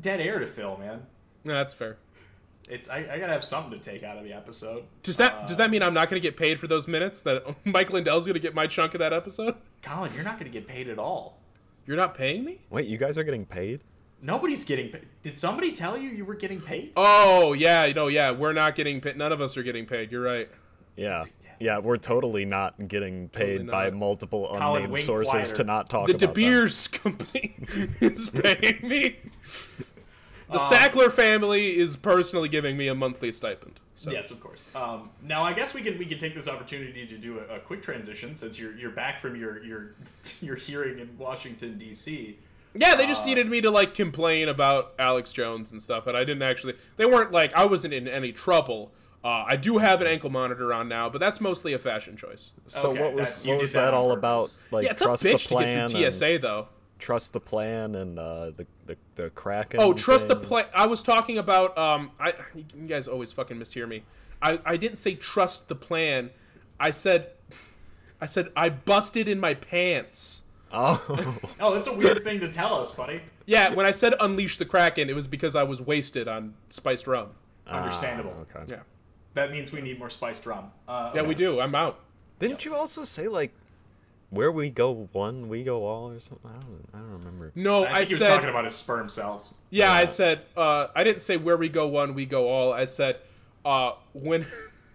[0.00, 1.02] dead air to fill, man.
[1.44, 1.96] No, that's fair.
[2.68, 4.84] It's I, I gotta have something to take out of the episode.
[5.02, 7.22] Does that does that mean I'm not going to get paid for those minutes?
[7.22, 9.54] That Mike Lindell's going to get my chunk of that episode?
[9.82, 11.38] Colin, you're not gonna get paid at all.
[11.86, 12.62] You're not paying me?
[12.70, 13.80] Wait, you guys are getting paid?
[14.26, 15.06] Nobody's getting paid.
[15.22, 16.92] Did somebody tell you you were getting paid?
[16.96, 19.16] Oh yeah, no, yeah, we're not getting paid.
[19.16, 20.10] None of us are getting paid.
[20.10, 20.48] You're right.
[20.96, 21.22] Yeah.
[21.44, 25.56] Yeah, Yeah, we're totally not getting paid Totally by multiple Colin, unnamed wink sources quieter.
[25.56, 26.34] to not talk The about The De them.
[26.34, 27.54] Beers company
[28.00, 29.16] is paying me.
[30.48, 33.80] The Um, Sackler family is personally giving me a monthly stipend.
[33.96, 34.12] So.
[34.12, 34.68] Yes, of course.
[34.76, 37.58] Um, now, I guess we can we can take this opportunity to do a, a
[37.58, 39.94] quick transition since you're you're back from your your
[40.40, 42.38] your hearing in Washington D.C.
[42.76, 46.16] Yeah, they just Uh, needed me to like complain about Alex Jones and stuff, and
[46.16, 46.74] I didn't actually.
[46.96, 48.92] They weren't like I wasn't in any trouble.
[49.24, 52.52] Uh, I do have an ankle monitor on now, but that's mostly a fashion choice.
[52.66, 54.18] So Okay, what was what was that that, all purpose.
[54.18, 54.54] about?
[54.70, 56.68] Like yeah, it's a trust bitch the to plan get through and TSA though.
[56.98, 59.80] trust the plan and uh, the the the Kraken.
[59.80, 60.66] Oh, trust the plan.
[60.74, 61.76] I was talking about.
[61.76, 64.04] Um, I you guys always fucking mishear me.
[64.40, 66.30] I I didn't say trust the plan.
[66.78, 67.30] I said,
[68.20, 70.42] I said I busted in my pants.
[70.72, 73.22] Oh, Oh, that's a weird thing to tell us, buddy.
[73.46, 77.06] Yeah, when I said unleash the kraken, it was because I was wasted on spiced
[77.06, 77.30] rum.
[77.66, 78.34] Understandable.
[78.36, 78.72] Ah, okay.
[78.72, 78.80] Yeah,
[79.34, 80.70] That means we need more spiced rum.
[80.88, 81.60] Uh, yeah, we do.
[81.60, 82.00] I'm out.
[82.38, 83.52] Didn't you also say like
[84.30, 86.50] where we go one, we go all, or something?
[86.50, 87.52] I don't, I don't remember.
[87.54, 88.28] No, I I, think he was said.
[88.34, 89.54] talking about his sperm cells.
[89.70, 90.42] yeah, I said.
[90.56, 92.72] Uh, I didn't say where we go one, we go all.
[92.72, 93.20] I said,
[93.64, 94.44] uh, when,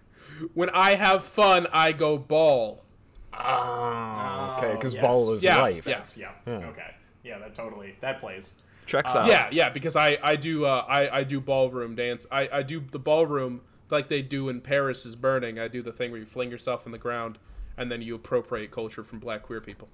[0.53, 2.83] when I have fun, I go ball.
[3.33, 5.01] Oh, okay, because yes.
[5.01, 5.87] ball is Yes, life.
[5.87, 5.93] yeah.
[5.95, 6.31] That's, yeah.
[6.47, 6.95] Okay.
[7.23, 8.53] Yeah, that totally that plays.
[8.85, 9.27] Checks Uh, out.
[9.27, 12.25] Yeah, yeah, because I I do uh, I I do ballroom dance.
[12.31, 15.59] I I do the ballroom like they do in Paris is burning.
[15.59, 17.37] I do the thing where you fling yourself on the ground
[17.77, 19.87] and then you appropriate culture from black queer people.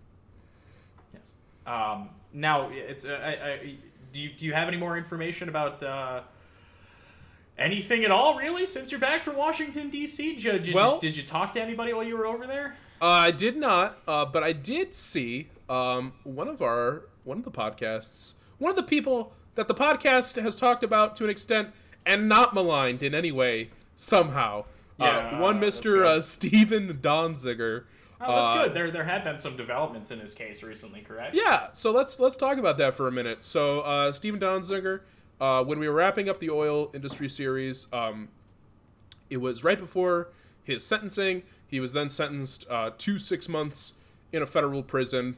[1.13, 1.30] Yes.
[1.65, 3.76] Um, now it's uh, I, I,
[4.13, 6.21] do you do you have any more information about uh,
[7.58, 8.36] anything at all?
[8.38, 11.52] Really, since you're back from Washington D.C., did, you, did, Well- you, did you talk
[11.52, 12.76] to anybody while you were over there?
[13.01, 17.43] Uh, I did not, uh, but I did see um, one of our one of
[17.43, 21.69] the podcasts, one of the people that the podcast has talked about to an extent
[22.05, 24.65] and not maligned in any way somehow.
[24.99, 27.83] Yeah, uh, one Mister uh, Steven Donziger.
[28.19, 28.73] Oh, that's uh, good.
[28.73, 31.36] There there have been some developments in his case recently, correct?
[31.36, 33.43] Yeah, so let's let's talk about that for a minute.
[33.43, 35.01] So uh, Steven Donziger,
[35.39, 38.29] uh, when we were wrapping up the oil industry series, um,
[39.29, 40.29] it was right before
[40.67, 41.43] his sentencing.
[41.65, 43.93] He was then sentenced uh, to six months
[44.32, 45.38] in a federal prison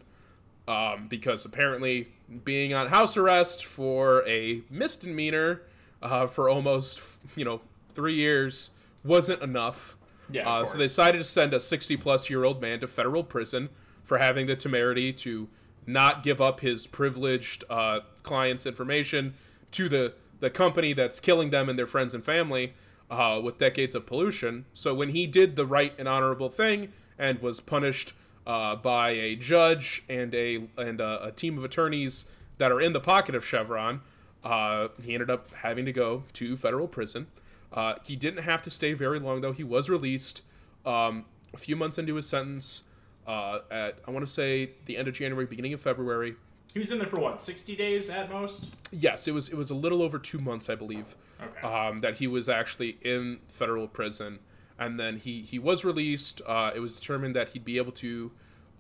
[0.68, 2.10] um, because apparently
[2.44, 5.62] being on house arrest for a misdemeanor
[6.02, 7.02] uh, for almost
[7.36, 7.62] you know
[7.94, 8.72] three years
[9.04, 9.96] wasn't enough.
[10.32, 13.24] Yeah, Uh, so they decided to send a 60 plus year old man to federal
[13.24, 13.70] prison
[14.04, 15.48] for having the temerity to
[15.88, 19.34] not give up his privileged uh, clients' information
[19.72, 22.74] to the, the company that's killing them and their friends and family
[23.10, 24.66] uh, with decades of pollution.
[24.74, 28.14] So when he did the right and honorable thing and was punished
[28.46, 32.26] uh, by a judge and a and a, a team of attorneys
[32.58, 34.02] that are in the pocket of Chevron,
[34.44, 37.28] uh, he ended up having to go to federal prison.
[37.72, 39.52] Uh, he didn't have to stay very long, though.
[39.52, 40.42] He was released
[40.86, 42.84] um, a few months into his sentence
[43.28, 46.36] uh, at, I want to say, the end of January, beginning of February.
[46.74, 48.76] He was in there for what, sixty days at most?
[48.92, 51.68] Yes, it was it was a little over two months, I believe, Okay.
[51.68, 54.40] um, that he was actually in federal prison,
[54.78, 56.42] and then he he was released.
[56.46, 58.32] Uh, it was determined that he'd be able to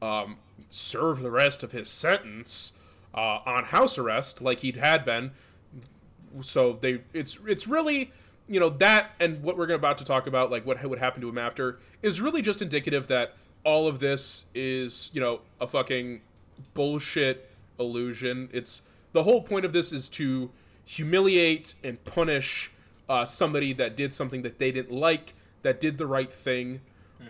[0.02, 0.38] um,
[0.70, 2.74] serve the rest of his sentence
[3.14, 5.32] uh, on house arrest, like he'd had been.
[6.42, 8.12] So they it's it's really
[8.48, 11.30] you know that and what we're about to talk about, like what would happen to
[11.30, 16.22] him after, is really just indicative that all of this is you know a fucking
[16.76, 17.49] bullshit
[17.80, 18.50] illusion.
[18.52, 18.82] It's
[19.14, 20.52] the whole point of this is to
[20.84, 22.72] humiliate and punish
[23.08, 26.82] uh, somebody that did something that they didn't like, that did the right thing.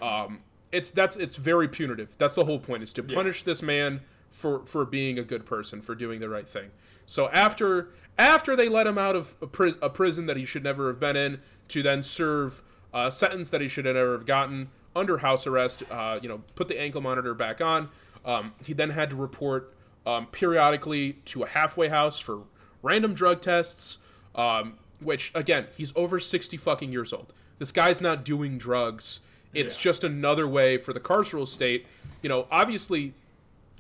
[0.01, 2.17] Um, it's that's it's very punitive.
[2.17, 5.81] That's the whole point is to punish this man for for being a good person,
[5.81, 6.71] for doing the right thing.
[7.05, 10.63] So after after they let him out of a, pri- a prison that he should
[10.63, 12.61] never have been in, to then serve
[12.93, 16.43] a sentence that he should have never have gotten under house arrest, uh, you know,
[16.55, 17.89] put the ankle monitor back on.
[18.25, 19.73] Um, he then had to report
[20.09, 22.43] um, periodically to a halfway house for
[22.81, 23.97] random drug tests.
[24.35, 27.33] Um, which again, he's over sixty fucking years old.
[27.57, 29.21] This guy's not doing drugs.
[29.53, 29.81] It's Yeah.
[29.91, 31.87] just another way for the carceral state.
[32.21, 33.13] You know, obviously,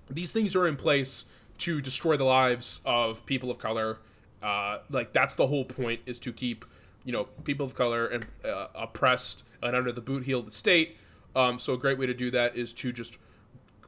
[0.09, 1.25] these things are in place
[1.59, 3.99] to destroy the lives of people of color.
[4.41, 6.63] Uh, like that's the whole point is to keep
[7.03, 10.51] you know people of color and uh, oppressed and under the boot heel of the
[10.51, 10.97] state.
[11.35, 13.17] Um, so a great way to do that is to just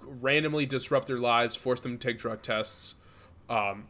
[0.06, 2.96] randomly disrupt their lives, force them to take drug tests,
[3.50, 3.88] um,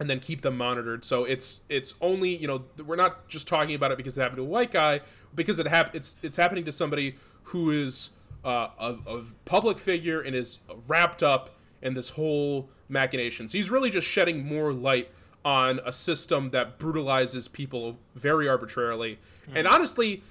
[0.00, 1.04] and then keep them monitored.
[1.04, 4.38] So it's it's only you know we're not just talking about it because it happened
[4.38, 5.00] to a white guy,
[5.34, 8.10] because it hap- it's it's happening to somebody who is
[8.44, 11.50] uh, a, a public figure and is wrapped up
[11.82, 13.52] in this whole machinations.
[13.52, 15.10] He's really just shedding more light
[15.44, 19.18] on a system that brutalizes people very arbitrarily.
[19.54, 20.22] And honestly,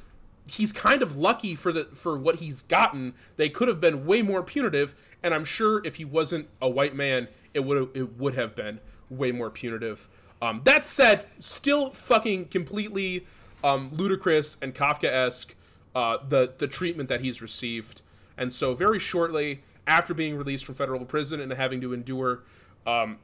[0.47, 3.13] he's kind of lucky for the for what he's gotten.
[3.38, 6.95] They could have been way more punitive, and I'm sure if he wasn't a white
[6.95, 8.79] man, it would it would have been
[9.10, 10.10] way more punitive.
[10.41, 13.25] Um, that said, still fucking completely
[13.63, 15.56] um, ludicrous and Kafka-esque
[15.95, 18.01] uh, the the treatment that he's received.
[18.38, 22.43] And so very shortly after being released from federal prison and having to endure
[22.88, 23.19] um,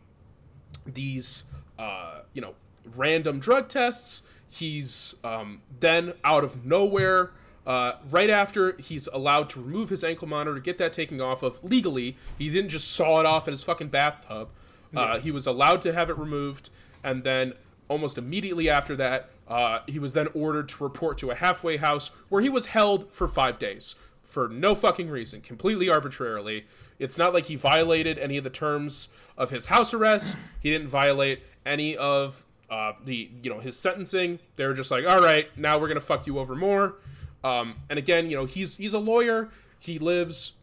[0.86, 1.43] these
[1.77, 2.53] uh, you know
[2.95, 7.31] random drug tests, he's um, then out of nowhere.
[7.67, 11.63] Uh, right after he's allowed to remove his ankle monitor, get that taken off of
[11.63, 12.17] legally.
[12.38, 14.49] He didn't just saw it off in his fucking bathtub.
[14.95, 16.71] Uh, he was allowed to have it removed,
[17.03, 17.53] and then
[17.88, 22.09] almost immediately after that, uh, he was then ordered to report to a halfway house
[22.29, 26.65] where he was held for five days for no fucking reason, completely arbitrarily.
[26.99, 30.38] It's not like he violated any of the terms of his house arrest.
[30.59, 34.39] He didn't violate any of uh, the you know his sentencing.
[34.55, 36.95] They're just like, all right, now we're gonna fuck you over more.
[37.43, 39.49] Um, and again, you know, he's he's a lawyer.
[39.79, 40.53] He lives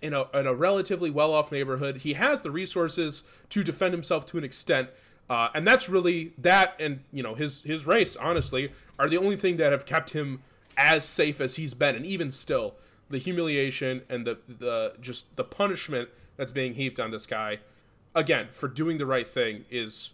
[0.00, 1.98] in a, in a relatively well-off neighborhood.
[1.98, 4.88] He has the resources to defend himself to an extent,
[5.28, 6.74] uh, and that's really that.
[6.80, 10.42] And you know, his his race, honestly, are the only thing that have kept him
[10.76, 11.94] as safe as he's been.
[11.94, 12.74] And even still,
[13.10, 17.60] the humiliation and the the just the punishment that's being heaped on this guy,
[18.14, 20.10] again, for doing the right thing is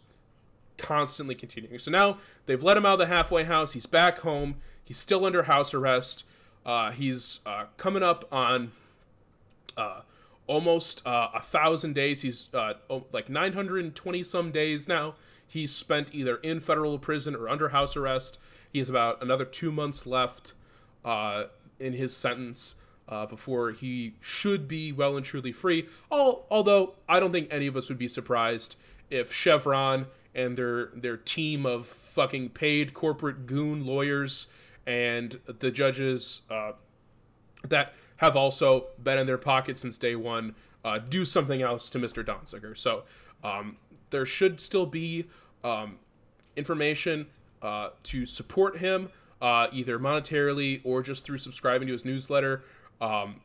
[0.78, 1.78] constantly continuing.
[1.78, 3.72] So now they've let him out of the halfway house.
[3.72, 4.56] He's back home.
[4.82, 6.24] He's still under house arrest.
[6.64, 8.72] Uh, he's uh, coming up on
[9.76, 10.00] uh,
[10.46, 12.22] almost uh, a thousand days.
[12.22, 12.74] He's uh,
[13.12, 15.14] like 920 some days now.
[15.46, 18.38] He's spent either in federal prison or under house arrest.
[18.72, 20.52] He has about another two months left
[21.04, 21.44] uh,
[21.78, 22.74] in his sentence
[23.08, 25.86] uh, before he should be well and truly free.
[26.10, 28.76] All, although I don't think any of us would be surprised
[29.10, 30.06] if Chevron
[30.40, 34.46] and their their team of fucking paid corporate goon lawyers
[34.86, 36.72] and the judges uh,
[37.68, 41.98] that have also been in their pocket since day one uh, do something else to
[41.98, 42.24] Mr.
[42.24, 42.76] Donziger.
[42.76, 43.04] So
[43.44, 43.76] um,
[44.10, 45.26] there should still be
[45.62, 45.98] um,
[46.56, 47.26] information
[47.60, 49.10] uh, to support him,
[49.42, 52.62] uh, either monetarily or just through subscribing to his newsletter
[53.00, 53.42] um,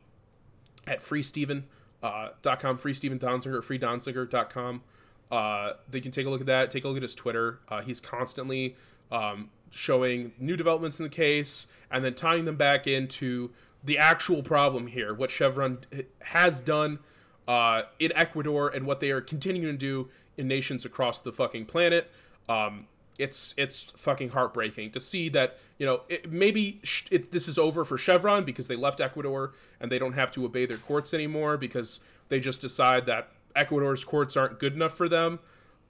[0.86, 1.64] at freesteven.com,
[2.02, 4.82] uh, freesteven Donziger, freedonziger.com.
[5.30, 6.70] Uh, they can take a look at that.
[6.70, 7.60] Take a look at his Twitter.
[7.68, 8.76] Uh, he's constantly
[9.10, 13.50] um, showing new developments in the case and then tying them back into
[13.82, 15.78] the actual problem here, what Chevron
[16.22, 16.98] has done
[17.46, 21.66] uh, in Ecuador and what they are continuing to do in nations across the fucking
[21.66, 22.10] planet.
[22.48, 22.86] Um,
[23.18, 27.58] it's it's fucking heartbreaking to see that you know it, maybe sh- it, this is
[27.58, 31.14] over for Chevron because they left Ecuador and they don't have to obey their courts
[31.14, 35.40] anymore because they just decide that Ecuador's courts aren't good enough for them.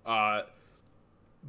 [0.04, 0.42] Uh,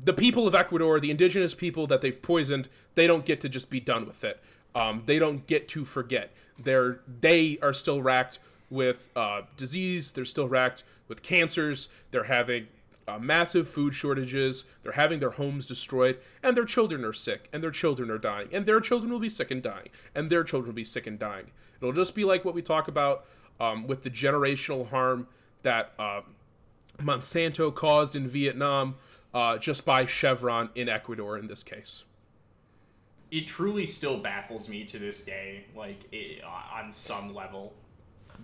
[0.04, 3.70] the people of Ecuador, the indigenous people that they've poisoned, they don't get to just
[3.70, 4.42] be done with it.
[4.76, 6.32] Um, they don't get to forget.
[6.60, 10.12] They're they are still racked with uh, disease.
[10.12, 11.90] They're still racked with cancers.
[12.12, 12.68] They're having
[13.08, 14.66] uh, massive food shortages.
[14.84, 18.50] They're having their homes destroyed, and their children are sick, and their children are dying,
[18.52, 21.18] and their children will be sick and dying, and their children will be sick and
[21.18, 21.52] dying.
[21.80, 23.26] It'll just be like what we talk about
[23.60, 25.28] um, with the generational harm
[25.68, 26.22] that uh,
[26.98, 28.96] Monsanto caused in Vietnam,
[29.34, 32.06] uh, just by Chevron in Ecuador in this case.
[33.32, 37.74] It truly still baffles me to this day, like it, on some level,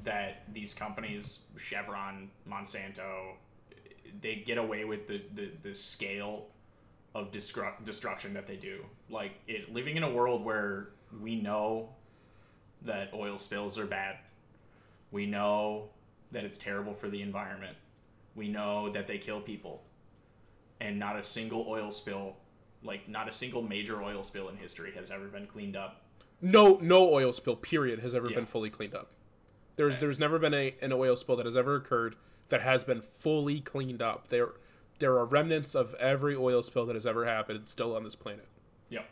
[0.03, 3.36] that these companies, Chevron, Monsanto,
[4.21, 6.47] they get away with the, the, the scale
[7.15, 8.83] of destru- destruction that they do.
[9.09, 10.89] Like it, living in a world where
[11.21, 11.88] we know
[12.81, 14.17] that oil spills are bad,
[15.13, 15.88] we know
[16.34, 17.78] that it's terrible for the environment,
[18.36, 19.84] we know that they kill people,
[20.82, 22.36] and not a single oil spill,
[22.84, 26.02] like not a single major oil spill in history has ever been cleaned up.
[26.41, 27.56] No, no oil spill.
[27.56, 28.36] Period has ever Yeah.
[28.36, 29.12] been fully cleaned up.
[29.78, 30.02] There's Okay.
[30.02, 32.15] there's never been a an oil spill that has ever occurred
[32.50, 34.28] that has been fully cleaned up.
[34.28, 34.50] There
[35.00, 38.48] there are remnants of every oil spill that has ever happened still on this planet.
[38.89, 39.06] Yep.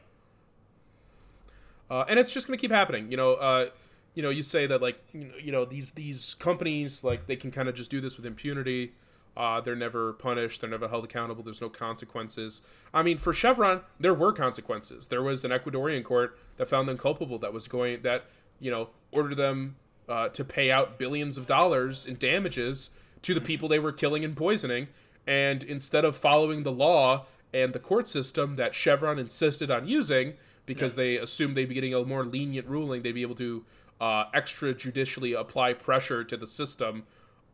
[1.90, 3.10] uh, and it's just going to keep happening.
[3.12, 3.70] You know, uh,
[4.14, 7.70] you know, you say that like you know, these these companies like they can kind
[7.70, 8.94] of just do this with impunity.
[9.36, 10.60] Uh, they're never punished.
[10.60, 11.42] They're never held accountable.
[11.42, 12.62] There's no consequences.
[12.94, 15.08] I mean, for Chevron, there were consequences.
[15.08, 17.40] There was an Ecuadorian court that found them culpable.
[17.40, 18.26] That was going that
[18.60, 19.78] you know ordered them
[20.10, 22.90] uh, to pay out billions of dollars in damages
[23.22, 24.90] to the people they were killing and poisoning.
[25.26, 30.34] And instead of following the law and the court system that Chevron insisted on using,
[30.66, 33.64] because they assumed they'd be getting a more lenient ruling, they'd be able to
[34.02, 37.04] uh, extrajudicially apply pressure to the system.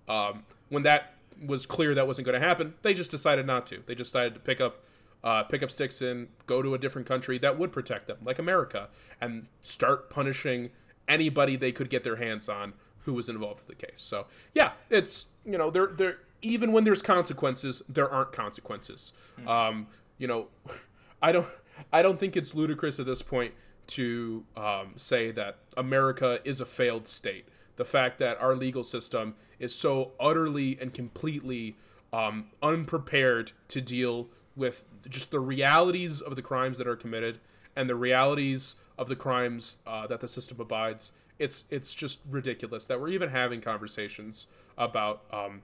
[0.08, 1.14] Um, when that
[1.46, 3.84] was clear that wasn't going to happen, they just decided not to.
[3.86, 4.82] They just decided to pick up
[5.24, 8.40] uh, pick up sticks and go to a different country that would protect them, like
[8.40, 8.88] America,
[9.20, 10.70] and start punishing
[11.08, 13.98] anybody they could get their hands on who was involved in the case.
[13.98, 19.12] So yeah, it's you know there there even when there's consequences, there aren't consequences.
[19.46, 20.48] Um, you know,
[21.22, 21.48] I don't
[21.92, 23.54] I don't think it's ludicrous at this point
[23.88, 27.48] to um, say that America is a failed state.
[27.78, 31.78] The fact that our legal system is so utterly and completely
[32.12, 37.40] um, unprepared to deal with just the realities of the crimes that are committed
[37.76, 41.12] and the realities of the crimes uh, that the system abides.
[41.38, 44.48] It's it's just ridiculous that we're even having conversations
[44.78, 45.62] about um,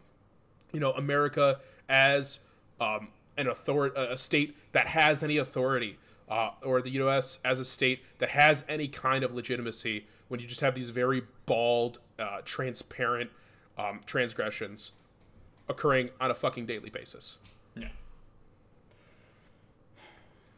[0.72, 1.60] you know America
[1.90, 2.40] as
[2.80, 5.98] um, an authority, a state that has any authority,
[6.30, 7.40] uh, or the U.S.
[7.44, 10.06] as a state that has any kind of legitimacy.
[10.28, 13.30] When you just have these very bald, uh, transparent
[13.78, 14.92] um, transgressions
[15.68, 17.38] occurring on a fucking daily basis.
[17.76, 17.90] Yeah.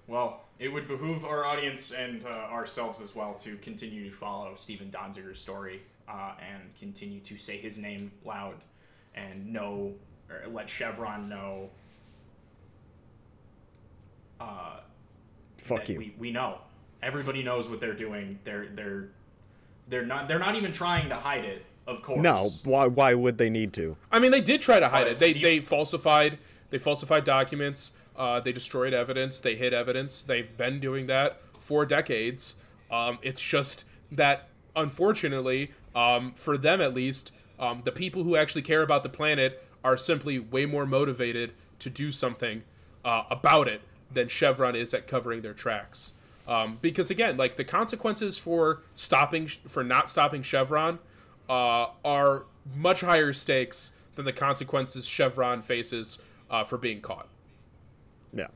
[0.08, 4.54] Well, it would behoove our audience and uh, ourselves as well to continue to follow
[4.56, 8.56] Steven Donziger's story uh, and continue to say his name loud
[9.16, 9.94] and know,
[10.30, 11.70] or let Chevron know.
[14.40, 14.80] Uh,
[15.66, 15.98] Fuck you.
[15.98, 16.60] We, we know.
[17.02, 18.40] Everybody knows what they're doing.
[18.44, 19.10] They're they're
[19.88, 21.66] they're not they're not even trying to hide it.
[21.88, 22.22] Of course.
[22.22, 23.98] No, why why would they need to?
[24.12, 25.20] I mean, they did try to hide But it.
[25.20, 26.38] They the- they falsified
[26.70, 27.92] they falsified documents.
[28.16, 29.40] Uh, they destroyed evidence.
[29.40, 30.24] They hid evidence.
[30.24, 32.56] They've been doing that for decades.
[32.90, 38.62] Um, it's just that, unfortunately, um, for them at least, um, the people who actually
[38.62, 42.64] care about the planet are simply way more motivated to do something
[43.04, 46.14] uh, about it than Chevron is at covering their tracks.
[46.48, 51.00] Um, because again, like the consequences for stopping for not stopping Chevron
[51.50, 57.28] uh, are much higher stakes than the consequences Chevron faces uh, for being caught.
[58.34, 58.48] Yeah.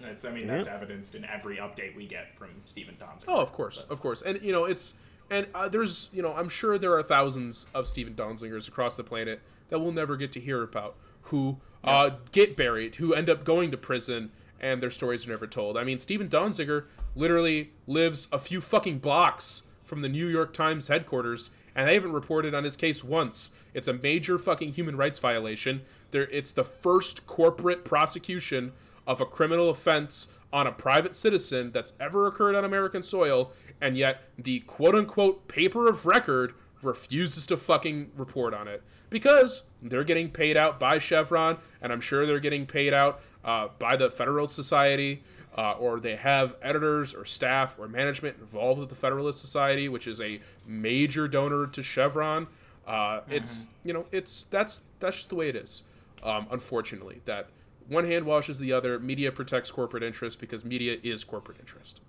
[0.00, 3.24] It's, I mean, that's evidenced in every update we get from Steven Donziger.
[3.26, 4.94] Oh, of course, of course, and you know it's
[5.30, 9.04] and uh, there's you know I'm sure there are thousands of Steven Donzigers across the
[9.04, 13.44] planet that we'll never get to hear about who uh, get buried, who end up
[13.44, 15.76] going to prison, and their stories are never told.
[15.76, 20.88] I mean, Steven Donziger literally lives a few fucking blocks from the New York Times
[20.88, 23.50] headquarters, and they haven't reported on his case once.
[23.74, 25.82] It's a major fucking human rights violation.
[26.10, 28.72] There, it's the first corporate prosecution
[29.06, 33.96] of a criminal offense on a private citizen that's ever occurred on American soil, and
[33.96, 40.04] yet the quote unquote paper of record refuses to fucking report on it because they're
[40.04, 44.10] getting paid out by Chevron, and I'm sure they're getting paid out uh, by the
[44.10, 45.22] Federalist Society,
[45.56, 50.06] uh, or they have editors or staff or management involved with the Federalist Society, which
[50.06, 52.48] is a major donor to Chevron.
[52.86, 55.82] Uh, It's you know it's that's that's just the way it is.
[56.22, 57.48] Um, unfortunately, that
[57.88, 58.98] one hand washes the other.
[58.98, 62.00] Media protects corporate interest because media is corporate interest.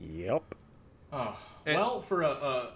[0.00, 0.54] Yep.
[1.12, 2.72] Oh, And- well, for a, a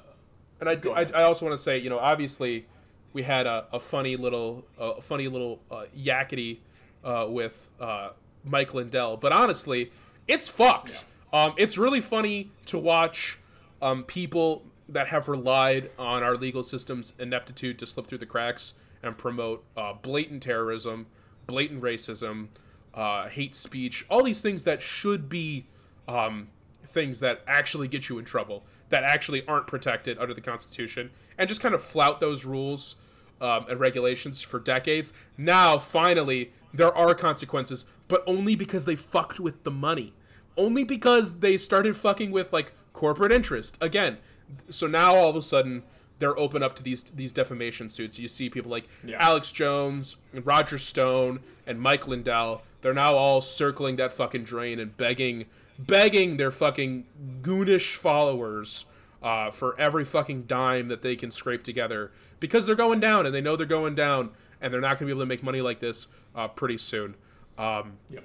[0.60, 1.02] And I, Go I.
[1.02, 2.66] I also want to say, you know, obviously,
[3.12, 6.58] we had a, a funny little, a funny little uh, yakety
[7.04, 8.10] uh, with uh,
[8.44, 9.90] Mike Lindell, but honestly,
[10.28, 11.04] it's fucked.
[11.32, 13.38] Um, it's really funny to watch
[13.80, 18.74] um, people that have relied on our legal system's ineptitude to slip through the cracks
[19.02, 21.06] and promote uh, blatant terrorism,
[21.46, 22.48] blatant racism,
[22.94, 25.66] uh, hate speech, all these things that should be
[26.06, 26.48] um,
[26.92, 31.48] things that actually get you in trouble, that actually aren't protected under the Constitution, and
[31.48, 32.96] just kind of flout those rules
[33.40, 35.12] um, and regulations for decades.
[35.36, 40.14] Now, finally, there are consequences, but only because they fucked with the money.
[40.56, 44.18] Only because they started fucking with like corporate interest again.
[44.68, 45.82] So now all of a sudden
[46.18, 48.18] they're open up to these these defamation suits.
[48.18, 49.16] You see people like Yeah.
[49.18, 52.62] Alex Jones and Roger Stone and Mike Lindell.
[52.82, 55.46] They're now all circling that fucking drain and begging
[55.86, 57.06] begging their fucking
[57.42, 58.84] goonish followers
[59.22, 63.34] uh, for every fucking dime that they can scrape together because they're going down and
[63.34, 65.60] they know they're going down and they're not going to be able to make money
[65.60, 67.14] like this uh, pretty soon.
[67.58, 68.24] Um, yep.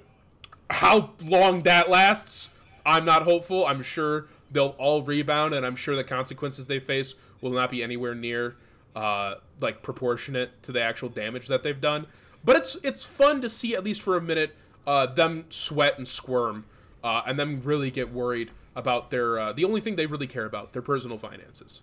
[0.70, 2.50] how long that lasts,
[2.84, 3.66] I'm not hopeful.
[3.66, 7.82] I'm sure they'll all rebound, and I'm sure the consequences they face will not be
[7.82, 8.56] anywhere near
[8.96, 12.06] uh, like proportionate to the actual damage that they've done.
[12.44, 16.08] But it's it's fun to see at least for a minute uh, them sweat and
[16.08, 16.64] squirm,
[17.08, 20.44] uh, and then really get worried about their uh, the only thing they really care
[20.44, 21.80] about their personal finances.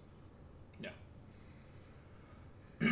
[0.80, 0.89] Yeah.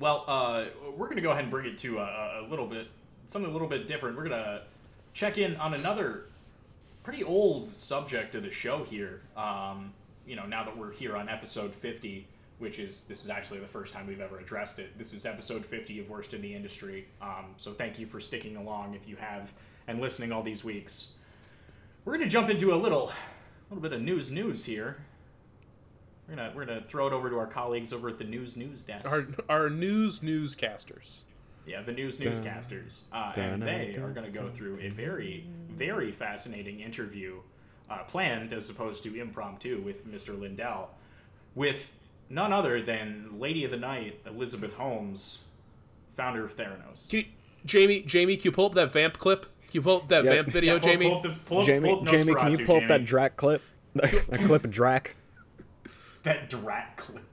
[0.00, 0.64] well, uh,
[0.96, 2.88] we're going to go ahead and bring it to a, a little bit,
[3.28, 4.16] something a little bit different.
[4.16, 4.62] We're going to
[5.14, 6.24] check in on another
[7.04, 9.20] pretty old subject of the show here.
[9.36, 9.92] Um,
[10.26, 12.26] you know, now that we're here on episode 50,
[12.60, 14.96] which is this is actually the first time we've ever addressed it.
[14.98, 17.08] This is episode 50 of Worst in the Industry.
[17.20, 19.52] Um, so thank you for sticking along if you have
[19.88, 21.08] and listening all these weeks.
[22.04, 23.10] We're gonna jump into a little,
[23.70, 24.98] little bit of news news here.
[26.28, 28.84] We're gonna we're gonna throw it over to our colleagues over at the news news
[28.84, 29.06] desk.
[29.10, 31.22] Our our news newscasters.
[31.66, 36.10] Yeah, the news newscasters, uh, and they are going to go through a very, very
[36.10, 37.36] fascinating interview,
[37.88, 40.38] uh, planned as opposed to impromptu with Mr.
[40.38, 40.90] Lindell,
[41.54, 41.92] with
[42.30, 45.40] none other than Lady of the Night Elizabeth Holmes,
[46.16, 47.08] founder of Theranos.
[47.10, 47.24] Can you,
[47.66, 49.42] Jamie, Jamie, can you pull up that vamp clip?
[49.42, 50.30] Can you pull up that Yeah.
[50.36, 51.08] vamp video, Pull- Jamie?
[51.08, 53.04] pull up the- pull Jamie, pull up Jamie, can you Nosferatu, pull up that Jamie.
[53.06, 53.62] Drac clip?
[53.94, 54.10] that
[54.44, 55.16] clip of Drac.
[56.22, 57.24] that Drat clip?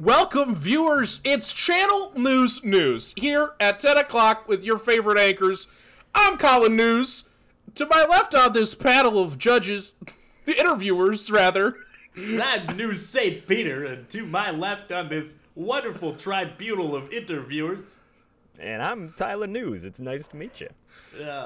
[0.00, 1.20] Welcome, viewers.
[1.24, 5.66] It's Channel News News here at 10 o'clock with your favorite anchors.
[6.14, 7.24] I'm Colin News.
[7.74, 9.94] To my left on this panel of judges,
[10.46, 11.74] the interviewers, rather,
[12.16, 13.46] I'm News St.
[13.46, 18.00] Peter, and to my left on this wonderful tribunal of interviewers.
[18.58, 19.84] And I'm Tyler News.
[19.84, 20.70] It's nice to meet you.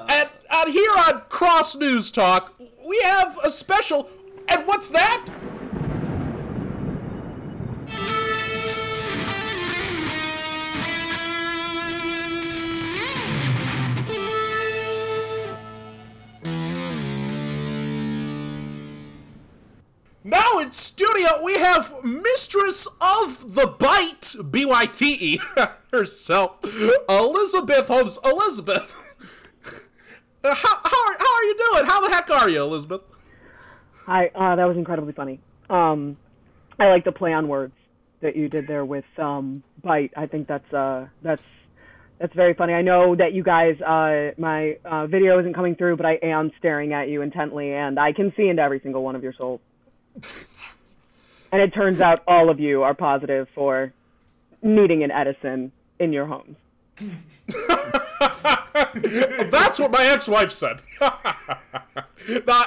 [0.09, 4.07] and, and here on Cross News Talk, we have a special.
[4.47, 5.25] And what's that?
[20.59, 25.39] In studio we have Mistress of the Bite, B Y T E,
[25.91, 26.57] herself,
[27.09, 28.17] Elizabeth Holmes.
[28.23, 28.95] Elizabeth,
[30.43, 31.85] how, how, are, how are you doing?
[31.85, 33.01] How the heck are you, Elizabeth?
[34.05, 35.41] Hi, uh, that was incredibly funny.
[35.69, 36.15] Um,
[36.79, 37.73] I like the play on words
[38.21, 40.13] that you did there with um, bite.
[40.15, 41.43] I think that's uh, that's
[42.17, 42.73] that's very funny.
[42.73, 46.51] I know that you guys, uh, my uh, video isn't coming through, but I am
[46.59, 49.59] staring at you intently, and I can see into every single one of your souls.
[51.51, 53.93] And it turns out all of you are positive for
[54.61, 56.57] needing an Edison in your homes.
[59.51, 60.81] That's what my ex-wife said.
[61.01, 61.11] now,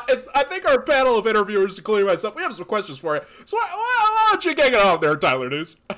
[0.09, 3.22] it's, I think our panel of interviewers, including myself, we have some questions for you.
[3.44, 5.76] So why, why, why don't you get it out there, Tyler News?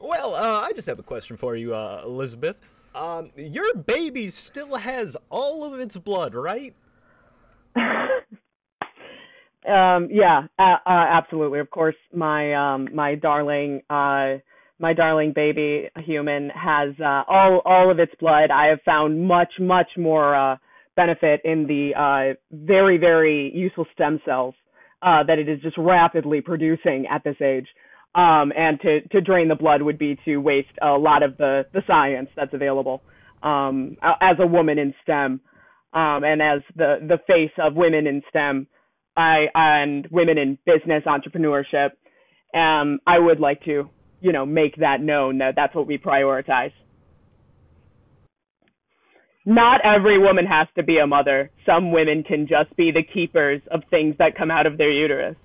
[0.00, 2.56] Well, uh, I just have a question for you, uh, Elizabeth.
[2.94, 6.74] Um, your baby still has all of its blood, right?
[9.68, 11.58] Um, yeah, uh, uh, absolutely.
[11.60, 14.38] Of course, my um, my darling uh,
[14.78, 18.50] my darling baby human has uh, all all of its blood.
[18.50, 20.56] I have found much much more uh,
[20.96, 24.54] benefit in the uh, very very useful stem cells
[25.02, 27.66] uh, that it is just rapidly producing at this age.
[28.14, 31.66] Um, and to to drain the blood would be to waste a lot of the
[31.74, 33.02] the science that's available.
[33.42, 35.40] Um, as a woman in STEM,
[35.92, 38.66] um, and as the the face of women in STEM.
[39.18, 41.90] I and women in business entrepreneurship.
[42.54, 43.90] Um, I would like to,
[44.20, 46.72] you know, make that known that that's what we prioritize.
[49.44, 51.50] Not every woman has to be a mother.
[51.66, 55.36] Some women can just be the keepers of things that come out of their uterus.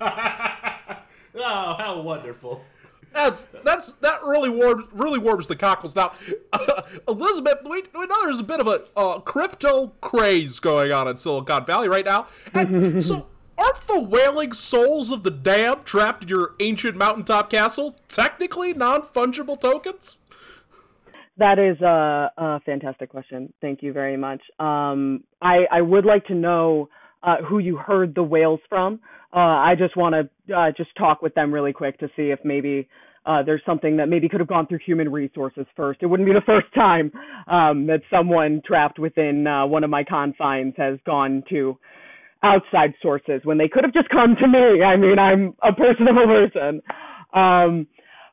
[1.36, 2.62] Oh, how wonderful.
[3.14, 5.94] That's that's that really warms really warms the cockles.
[5.94, 6.12] Now,
[7.08, 11.16] Elizabeth, we, we know there's a bit of a uh, crypto craze going on in
[11.16, 16.28] Silicon Valley right now, and so aren't the wailing souls of the damned trapped in
[16.28, 20.18] your ancient mountaintop castle technically non fungible tokens?
[21.36, 23.52] That is a, a fantastic question.
[23.60, 24.40] Thank you very much.
[24.58, 26.88] Um, I, I would like to know
[27.24, 29.00] uh, who you heard the whales from.
[29.32, 32.38] Uh, I just want to uh, just talk with them really quick to see if
[32.44, 32.88] maybe
[33.26, 36.00] uh, there's something that maybe could have gone through human resources first.
[36.02, 37.10] It wouldn't be the first time
[37.48, 41.76] um, that someone trapped within uh, one of my confines has gone to
[42.42, 44.82] outside sources when they could have just come to me.
[44.82, 46.82] I mean, I'm a personable person.
[47.32, 47.86] Um,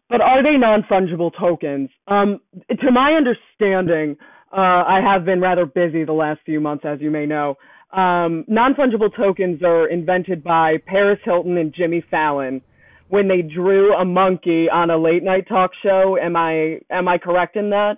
[0.09, 1.89] but are they non-fungible tokens?
[2.07, 4.17] Um, to my understanding,
[4.51, 7.55] uh, I have been rather busy the last few months, as you may know.
[7.93, 12.61] Um, non-fungible tokens are invented by Paris Hilton and Jimmy Fallon
[13.09, 16.17] when they drew a monkey on a late night talk show.
[16.17, 17.97] Am I am I correct in that?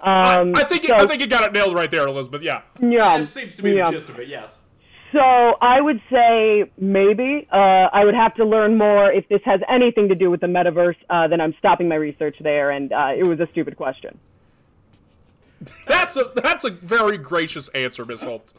[0.00, 2.42] Um, I, I think so, I think you got it nailed right there, Elizabeth.
[2.42, 2.62] Yeah.
[2.80, 3.86] yeah, That seems to be yeah.
[3.86, 4.60] the gist of it, yes.
[5.12, 7.46] So I would say maybe.
[7.52, 10.46] Uh, I would have to learn more if this has anything to do with the
[10.46, 10.96] metaverse.
[11.10, 14.18] Uh, then I'm stopping my research there, and uh, it was a stupid question.
[15.86, 18.54] That's a that's a very gracious answer, Miss Holtz.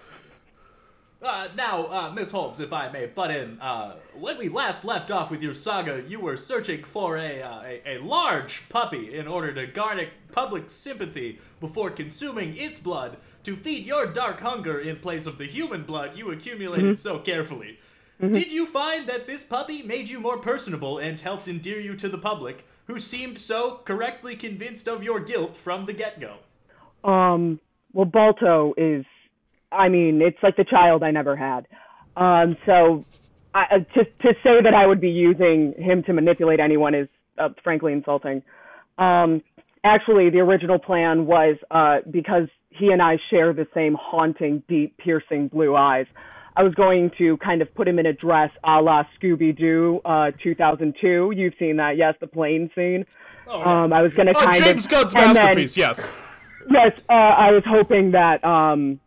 [1.23, 5.09] Uh, now, uh, Miss Holmes, if I may butt in, uh, when we last left
[5.09, 9.25] off with your saga, you were searching for a, uh, a, a large puppy in
[9.25, 14.97] order to garner public sympathy before consuming its blood to feed your dark hunger in
[14.97, 17.79] place of the human blood you accumulated so carefully.
[18.19, 22.07] Did you find that this puppy made you more personable and helped endear you to
[22.07, 26.37] the public, who seemed so correctly convinced of your guilt from the get go?
[27.03, 27.59] Um,
[27.91, 29.05] well, Balto is,
[29.73, 31.67] I mean, it's like the child I never had.
[32.15, 33.05] Um, so
[33.53, 37.07] I, uh, to to say that I would be using him to manipulate anyone is
[37.37, 38.43] uh, frankly insulting.
[38.97, 39.41] Um,
[39.83, 44.97] actually, the original plan was uh, because he and I share the same haunting, deep,
[44.97, 46.05] piercing blue eyes.
[46.55, 50.01] I was going to kind of put him in a dress a la Scooby Doo,
[50.05, 51.33] uh, 2002.
[51.35, 53.05] You've seen that, yes, the plane scene.
[53.49, 56.09] Um, I was going to Oh, kind James of Gunn's and then- masterpiece, yes.
[56.69, 58.99] Yes, uh, I was hoping that um,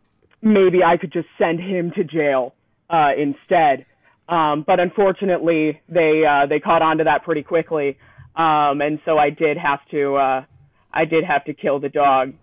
[0.53, 2.53] maybe I could just send him to jail
[2.89, 3.85] uh, instead.
[4.29, 7.97] Um, but unfortunately, they uh, they caught on to that pretty quickly,
[8.35, 10.45] um, and so I did have to uh,
[10.91, 12.33] I did have to kill the dog.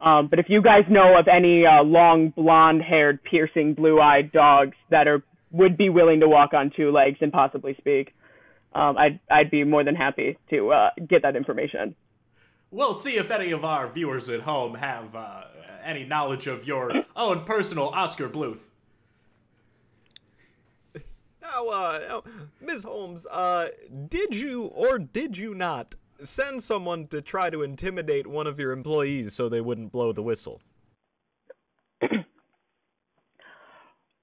[0.00, 5.06] Um, but if you guys know of any uh, long, blonde-haired, piercing, blue-eyed dogs that
[5.06, 5.22] are
[5.52, 8.12] would be willing to walk on two legs and possibly speak,
[8.74, 11.94] um, I'd I'd be more than happy to uh, get that information.
[12.72, 15.42] We'll see if any of our viewers at home have uh,
[15.84, 18.70] any knowledge of your own personal Oscar Bluth.
[21.42, 22.22] Now, uh,
[22.62, 22.84] Ms.
[22.84, 23.68] Holmes, uh,
[24.08, 28.72] did you or did you not send someone to try to intimidate one of your
[28.72, 30.62] employees so they wouldn't blow the whistle?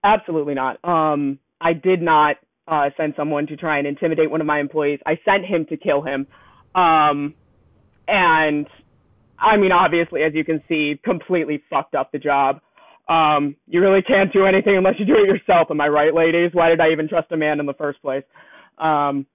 [0.04, 0.84] Absolutely not.
[0.84, 2.38] Um, I did not
[2.68, 5.00] uh, send someone to try and intimidate one of my employees.
[5.06, 6.26] I sent him to kill him.
[6.74, 7.36] Um,
[8.10, 8.68] and
[9.38, 12.62] I mean, obviously, as you can see, completely fucked up the job.
[13.08, 15.70] Um, you really can't do anything unless you do it yourself.
[15.72, 16.52] Am I right, ladies?
[16.54, 18.24] Why did I even trust a man in the first place?
[18.78, 19.26] Um,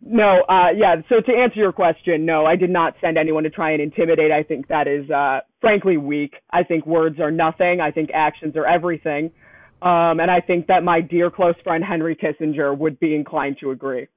[0.00, 0.96] no, uh, yeah.
[1.08, 4.30] So to answer your question, no, I did not send anyone to try and intimidate.
[4.30, 6.34] I think that is, uh, frankly weak.
[6.50, 7.80] I think words are nothing.
[7.80, 9.32] I think actions are everything.
[9.80, 13.70] Um, and I think that my dear close friend Henry Kissinger would be inclined to
[13.70, 14.08] agree.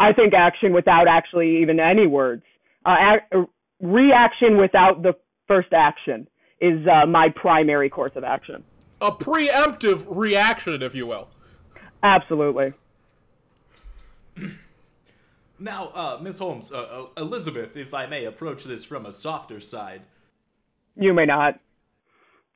[0.00, 2.42] I think action without actually even any words,
[2.86, 3.44] uh, ac-
[3.80, 5.12] reaction without the
[5.46, 6.26] first action
[6.60, 8.64] is uh, my primary course of action.
[9.02, 11.28] A preemptive reaction, if you will.
[12.02, 12.72] Absolutely.
[15.62, 19.60] Now, uh, Miss Holmes, uh, uh, Elizabeth, if I may approach this from a softer
[19.60, 20.00] side.
[20.96, 21.60] You may not.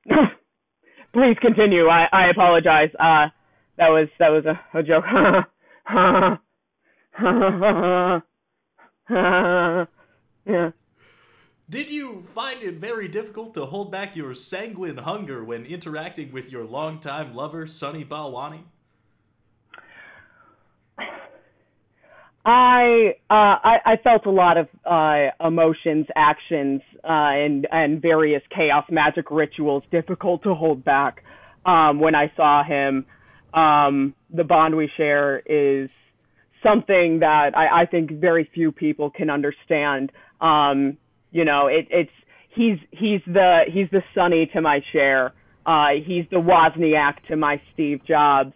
[1.12, 1.86] Please continue.
[1.88, 2.88] I, I apologize.
[2.98, 3.28] Uh,
[3.76, 5.04] that was that was a, a joke.
[7.20, 8.20] yeah.
[11.70, 16.50] Did you find it very difficult to hold back your sanguine hunger when interacting with
[16.50, 18.64] your longtime lover, Sunny Balwani?
[22.44, 28.42] I uh, I, I felt a lot of uh, emotions, actions, uh, and and various
[28.54, 31.24] chaos magic rituals difficult to hold back
[31.64, 33.06] um, when I saw him.
[33.54, 35.88] Um, the bond we share is
[36.64, 40.10] something that I, I think very few people can understand.
[40.40, 40.98] Um,
[41.30, 42.10] you know, it, it's
[42.54, 45.32] he's he's the he's the Sonny to my Cher.
[45.66, 48.52] Uh, he's the Wozniak to my Steve Jobs.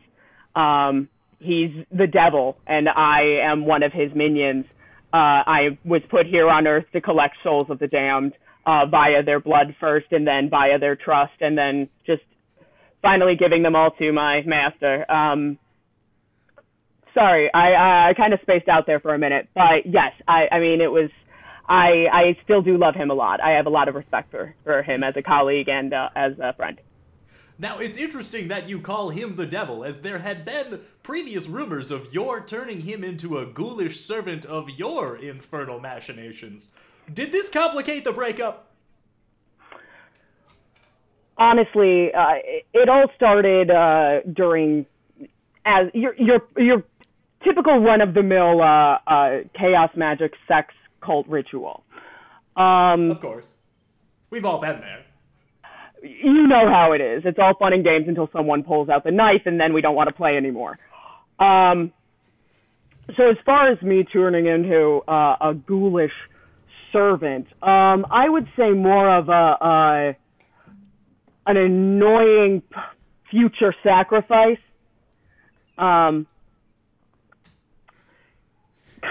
[0.55, 4.67] Um, he's the devil, and I am one of his minions.
[5.13, 8.35] Uh, I was put here on earth to collect souls of the damned
[8.67, 12.23] uh, via their blood first, and then via their trust, and then just
[13.01, 15.11] finally giving them all to my master.
[15.11, 15.59] Um,
[17.19, 20.49] sorry, I, I, I kind of spaced out there for a minute, but yes, I,
[20.51, 21.11] I mean it was.
[21.71, 23.43] I I still do love him a lot.
[23.43, 26.33] I have a lot of respect for, for him as a colleague and uh, as
[26.39, 26.81] a friend.
[27.59, 31.91] Now, it's interesting that you call him the devil, as there had been previous rumors
[31.91, 36.69] of your turning him into a ghoulish servant of your infernal machinations.
[37.13, 38.69] Did this complicate the breakup?
[41.39, 44.85] honestly, uh, it, it all started uh, during
[45.65, 46.85] as your your your
[47.45, 50.75] typical run of the mill uh, uh, chaos magic sex
[51.05, 51.85] cult ritual.
[52.57, 53.47] Um, Of course.
[54.31, 55.05] We've all been there.
[56.03, 57.23] you know how it is.
[57.25, 59.95] It's all fun and games until someone pulls out the knife, and then we don't
[59.95, 60.79] want to play anymore.
[61.39, 61.93] Um,
[63.17, 66.13] so as far as me turning into uh, a ghoulish
[66.93, 70.17] servant, um, I would say more of a, a
[71.47, 72.63] an annoying
[73.31, 74.59] future sacrifice.
[75.79, 76.27] Um,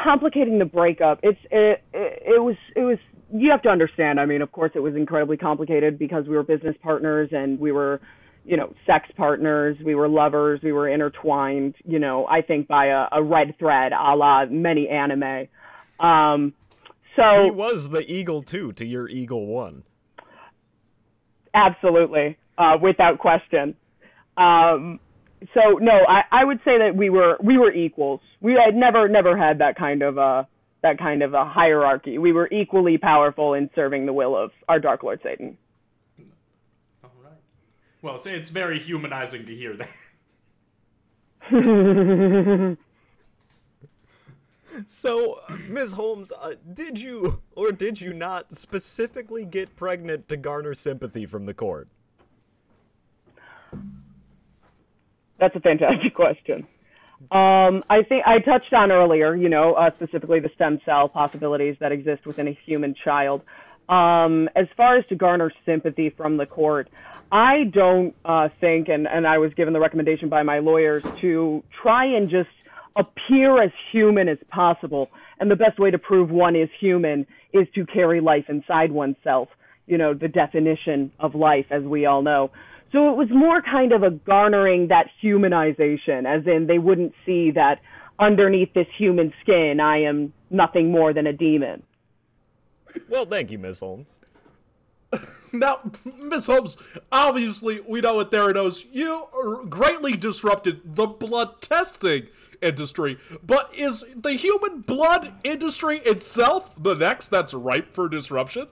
[0.04, 1.20] complicating the breakup.
[1.24, 2.98] It's it, it, it was it was
[3.34, 4.20] you have to understand.
[4.20, 7.72] I mean, of course, it was incredibly complicated because we were business partners and we
[7.72, 8.00] were,
[8.46, 11.76] you know, sex partners, we were lovers, we were intertwined.
[11.86, 15.48] You know, I think by a, a red thread, a la many anime.
[16.00, 16.54] Um,
[17.16, 19.84] so he was the eagle two to your eagle one.
[21.54, 23.76] Absolutely, uh, without question.
[24.38, 25.00] Um,
[25.54, 28.22] so no, I, I would say that we were we were equals.
[28.42, 30.44] We had never never had that kind of uh
[30.84, 32.18] that kind of a hierarchy.
[32.18, 35.58] We were equally powerful in serving the will of our Dark Lord Satan.
[37.04, 37.34] All right.
[38.02, 39.78] Well, it's, it's very humanizing to hear
[41.50, 42.78] that.
[44.90, 45.94] So, Ms.
[45.94, 51.46] Holmes, uh, did you or did you not specifically get pregnant to garner sympathy from
[51.46, 51.90] the court?
[55.40, 56.68] That's a fantastic question.
[57.32, 61.76] Um, I think I touched on earlier, you know, uh, specifically the stem cell possibilities
[61.80, 63.42] that exist within a human child.
[63.90, 66.90] Um, as far as to garner sympathy from the court,
[67.32, 71.64] I don't uh, think, and, and I was given the recommendation by my lawyers to
[71.82, 72.50] try and just
[72.96, 75.10] appear as human as possible.
[75.40, 79.50] And the best way to prove one is human is to carry life inside oneself.
[79.88, 82.52] You know, the definition of life, as we all know.
[82.92, 87.52] So it was more kind of a garnering that humanization, as in they wouldn't see
[87.52, 87.80] that
[88.20, 91.84] underneath this human skin, I am nothing more than a demon.
[93.10, 94.18] Well, thank you, Miss Holmes.
[95.54, 96.76] Now, Miss Holmes,
[97.10, 99.28] obviously we know at Theranos you
[99.70, 102.28] greatly disrupted the blood testing
[102.62, 108.68] industry, but is the human blood industry itself the next that's ripe for disruption?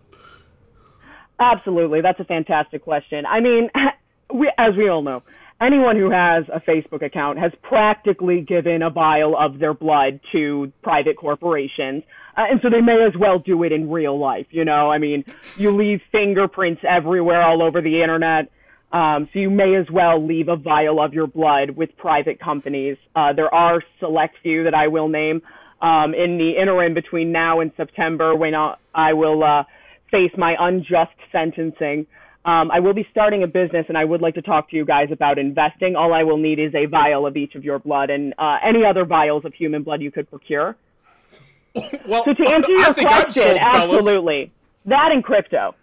[1.39, 3.25] Absolutely, that's a fantastic question.
[3.25, 3.69] I mean,
[4.33, 5.23] we, as we all know,
[5.61, 10.71] anyone who has a Facebook account has practically given a vial of their blood to
[10.83, 12.03] private corporations.
[12.37, 14.91] Uh, and so they may as well do it in real life, you know?
[14.91, 15.23] I mean,
[15.57, 18.51] you leave fingerprints everywhere all over the internet.
[18.91, 22.97] Um, so you may as well leave a vial of your blood with private companies.
[23.15, 25.41] Uh, there are select few that I will name.
[25.81, 29.63] Um, in the interim between now and September, when I, will uh,
[30.11, 32.07] face my unjust sentencing,
[32.45, 34.85] um, I will be starting a business, and I would like to talk to you
[34.85, 35.95] guys about investing.
[35.95, 38.85] All I will need is a vial of each of your blood and uh, any
[38.85, 40.75] other vials of human blood you could procure.
[42.07, 44.51] well, So to answer your question, sold, absolutely,
[44.85, 45.73] that and crypto.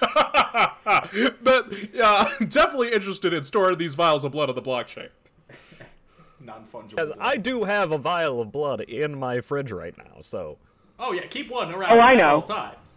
[0.00, 5.08] but uh, definitely interested in storing these vials of blood on the blockchain.
[6.40, 6.90] Non fungible.
[6.90, 10.56] Because I do have a vial of blood in my fridge right now, so.
[11.00, 12.28] Oh yeah, keep one around Oh, I at know.
[12.36, 12.94] all times.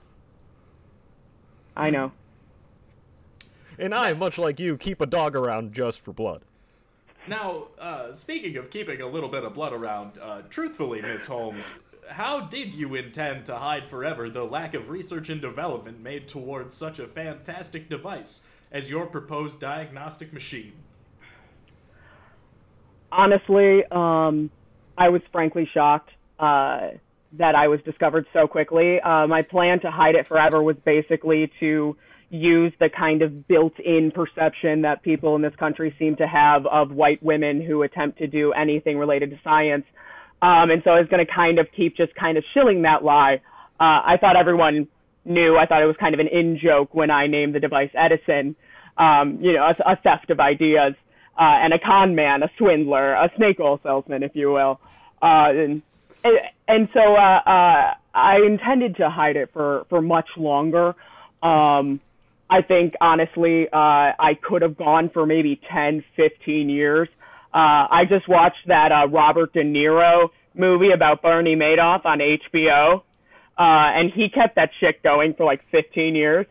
[1.75, 2.11] I know.
[3.81, 6.43] And I, much like you, keep a dog around just for blood.
[7.27, 11.69] Now, uh, speaking of keeping a little bit of blood around, uh, truthfully, Miss Holmes,
[12.09, 16.75] how did you intend to hide forever the lack of research and development made towards
[16.75, 20.73] such a fantastic device as your proposed diagnostic machine?
[23.11, 24.49] honestly, um,
[24.97, 26.09] I was frankly shocked
[26.39, 26.91] uh,
[27.33, 28.99] that I was discovered so quickly.
[28.99, 31.95] Uh, my plan to hide it forever was basically to
[32.31, 36.89] use the kind of built-in perception that people in this country seem to have of
[36.91, 39.85] white women who attempt to do anything related to science.
[40.41, 43.03] Um, and so I was going to kind of keep just kind of shilling that
[43.03, 43.41] lie.
[43.79, 44.87] Uh, I thought everyone
[45.25, 45.57] knew.
[45.57, 48.55] I thought it was kind of an in joke when I named the device Edison.
[48.97, 50.93] Um, you know, a, a theft of ideas
[51.37, 54.79] uh, and a con man, a swindler, a snake oil salesman, if you will.
[55.21, 55.81] Uh, and,
[56.67, 60.95] and so uh, uh, I intended to hide it for, for much longer.
[61.43, 61.99] Um,
[62.51, 67.07] I think, honestly, uh, I could have gone for maybe 10, 15 years.
[67.53, 72.97] Uh, I just watched that uh, Robert De Niro movie about Bernie Madoff on HBO,
[72.97, 73.01] uh,
[73.57, 76.45] and he kept that shit going for like 15 years.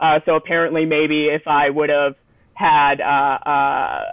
[0.00, 2.14] Uh, so apparently, maybe if I would have
[2.54, 4.04] had uh, uh,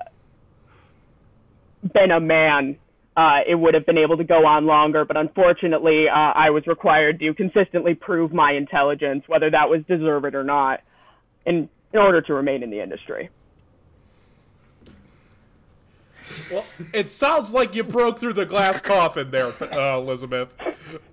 [1.94, 2.78] been a man,
[3.16, 5.06] uh, it would have been able to go on longer.
[5.06, 10.36] But unfortunately, uh, I was required to consistently prove my intelligence, whether that was deserved
[10.36, 10.82] or not,
[11.46, 13.30] in in order to remain in the industry.
[16.52, 20.56] Well, it sounds like you broke through the glass coffin there, uh, Elizabeth.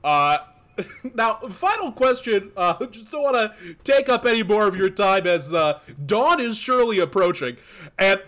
[0.04, 0.38] Uh,
[1.14, 2.52] now, final question.
[2.56, 6.40] Uh, just don't want to take up any more of your time as the dawn
[6.40, 7.56] is surely approaching,
[7.98, 8.20] and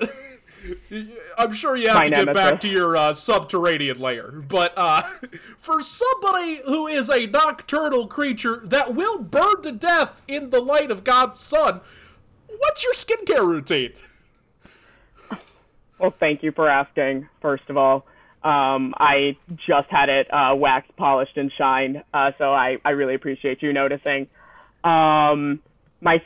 [1.38, 4.42] I'm sure you have My to get back to your uh, subterranean layer.
[4.46, 5.02] But uh,
[5.58, 10.90] for somebody who is a nocturnal creature that will burn to death in the light
[10.90, 11.80] of God's sun,
[12.46, 13.92] what's your skincare routine?
[15.98, 18.06] Well, thank you for asking, first of all.
[18.42, 19.36] Um, I
[19.66, 23.72] just had it uh, waxed, polished, and shined, uh, so I, I really appreciate you
[23.72, 24.28] noticing.
[24.84, 25.60] Um,
[26.00, 26.22] my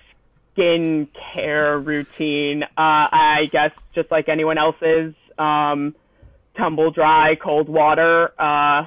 [0.53, 5.95] skin care routine, uh, I guess, just like anyone else's, um,
[6.57, 8.33] tumble dry, cold water.
[8.41, 8.87] Uh,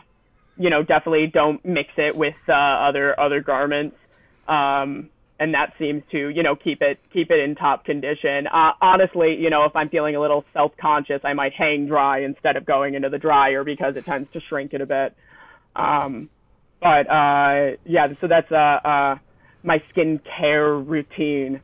[0.57, 3.97] you know, definitely don't mix it with uh, other other garments.
[4.47, 5.09] Um,
[5.39, 8.47] and that seems to you know keep it keep it in top condition.
[8.47, 12.21] Uh, honestly, you know, if I'm feeling a little self conscious, I might hang dry
[12.23, 15.15] instead of going into the dryer because it tends to shrink it a bit.
[15.75, 16.29] Um,
[16.81, 19.15] but uh, yeah, so that's uh, uh,
[19.65, 21.61] my skincare routine.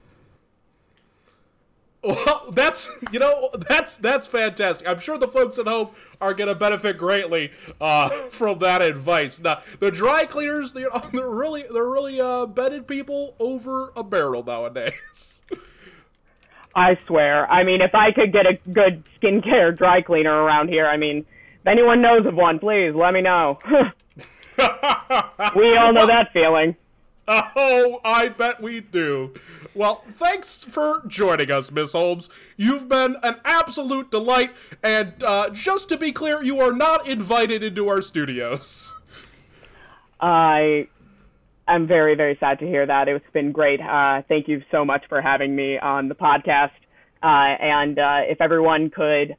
[2.03, 4.89] Well, that's you know that's that's fantastic.
[4.89, 5.89] I'm sure the folks at home
[6.19, 9.39] are gonna benefit greatly uh, from that advice.
[9.39, 14.43] Now, the dry cleaners, they're, they're really they're really uh, bedded people over a barrel
[14.43, 15.43] nowadays.
[16.75, 17.45] I swear.
[17.51, 21.17] I mean, if I could get a good skincare dry cleaner around here, I mean,
[21.17, 23.59] if anyone knows of one, please let me know.
[25.55, 26.77] we all know that feeling.
[27.33, 29.33] Oh, I bet we do.
[29.73, 32.27] Well, thanks for joining us, Miss Holmes.
[32.57, 34.51] You've been an absolute delight,
[34.83, 38.93] and uh, just to be clear, you are not invited into our studios.
[40.19, 40.87] I
[41.69, 43.07] am very, very sad to hear that.
[43.07, 43.79] It's been great.
[43.79, 46.71] Uh, thank you so much for having me on the podcast.
[47.23, 49.37] Uh, and uh, if everyone could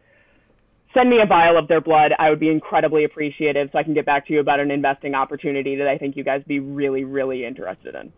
[0.95, 3.95] send me a vial of their blood, I would be incredibly appreciative so I can
[3.95, 7.05] get back to you about an investing opportunity that I think you guys be really,
[7.05, 8.13] really interested in.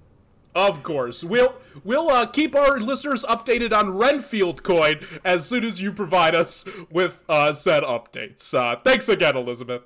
[0.54, 5.80] Of course, we'll we'll uh, keep our listeners updated on Renfield coin as soon as
[5.80, 8.54] you provide us with uh, said updates.
[8.54, 9.82] Uh, thanks again, Elizabeth.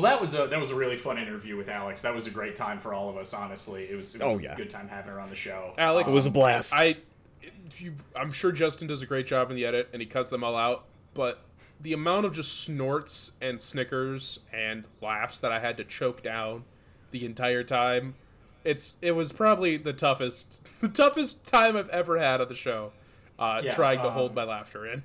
[0.00, 2.02] Well, that was a that was a really fun interview with Alex.
[2.02, 3.32] That was a great time for all of us.
[3.34, 4.54] Honestly, it was, it was Oh, a yeah.
[4.56, 5.72] good time having her on the show.
[5.78, 6.72] Alex, It was a blast.
[6.74, 6.96] I,
[7.66, 10.30] if you, I'm sure Justin does a great job in the edit and he cuts
[10.30, 10.84] them all out,
[11.14, 11.40] but
[11.80, 16.64] the amount of just snorts and snickers and laughs that I had to choke down
[17.12, 18.14] the entire time,
[18.64, 22.92] it's it was probably the toughest the toughest time I've ever had on the show,
[23.38, 25.02] uh, Yeah, trying to um, hold my laughter in.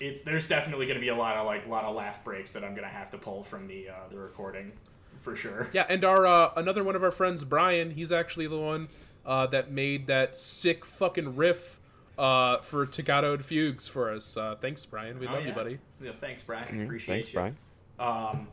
[0.00, 2.52] It's there's definitely going to be a lot of like a lot of laugh breaks
[2.52, 4.72] that I'm going to have to pull from the uh, the recording,
[5.22, 5.68] for sure.
[5.72, 8.88] Yeah, and our uh, another one of our friends, Brian, he's actually the one
[9.26, 11.78] uh, that made that sick fucking riff
[12.18, 14.36] uh, for Toccata and Fugues for us.
[14.36, 15.18] Uh, thanks, Brian.
[15.18, 15.78] We Oh, love you, buddy.
[16.00, 16.68] Yeah, thanks, Brian.
[16.68, 17.34] Mhm, Appreciate Thanks, you.
[17.34, 17.56] Brian.
[17.98, 18.48] Um,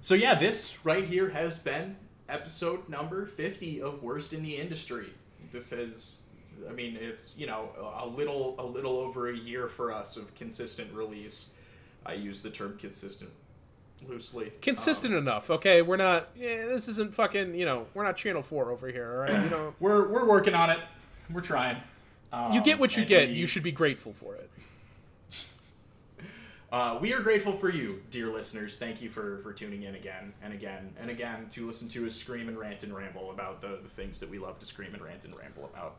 [0.00, 1.96] so yeah, this right here has been
[2.28, 5.12] episode number fifty of Worst in the Industry.
[5.52, 6.21] This has,
[6.68, 10.34] I mean, it's you know a little a little over a year for us of
[10.34, 11.46] consistent release.
[12.04, 13.30] I use the term consistent
[14.08, 14.52] loosely.
[14.60, 15.82] Consistent enough, okay?
[15.82, 16.28] We're not.
[16.36, 17.54] Yeah, this isn't fucking.
[17.54, 19.44] You know, we're not Channel Four over here, all right?
[19.44, 20.78] You know, We're we're working on it.
[21.32, 21.76] We're trying.
[22.32, 23.28] Um, you get what you get.
[23.28, 24.50] we- You should be grateful for it.
[26.72, 28.78] Uh, we are grateful for you, dear listeners.
[28.78, 32.14] Thank you for, for tuning in again and again and again to listen to us
[32.16, 35.02] scream and rant and ramble about the, the things that we love to scream and
[35.04, 35.96] rant and ramble about.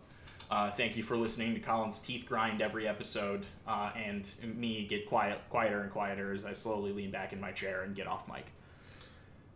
[0.52, 5.08] Uh, thank you for listening to Colin's teeth grind every episode uh, and me get
[5.08, 8.28] quiet, quieter and quieter as I slowly lean back in my chair and get off
[8.28, 8.46] mic.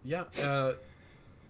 [0.03, 0.73] Yeah, uh,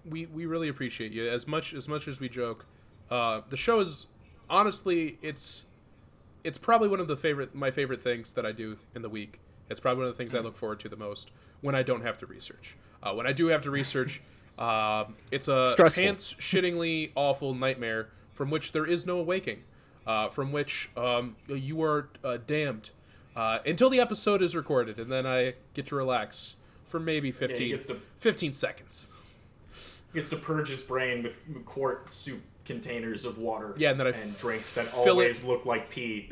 [0.09, 2.65] we we really appreciate you as much as much as we joke.
[3.09, 4.07] Uh, the show is
[4.49, 5.65] honestly, it's
[6.43, 9.39] it's probably one of the favorite my favorite things that I do in the week.
[9.69, 11.31] It's probably one of the things I look forward to the most
[11.61, 12.75] when I don't have to research.
[13.03, 14.21] Uh, when I do have to research,
[14.57, 16.03] uh, it's a Stressful.
[16.03, 19.63] pants shittingly awful nightmare from which there is no awaking,
[20.05, 22.91] uh, from which um, you are uh, damned
[23.35, 27.69] uh, until the episode is recorded, and then I get to relax for maybe 15,
[27.71, 29.07] gets to- 15 seconds.
[30.13, 33.73] Gets to purge his brain with quart soup containers of water.
[33.75, 36.29] Yeah, and then I and drinks that fill it- always look like pee.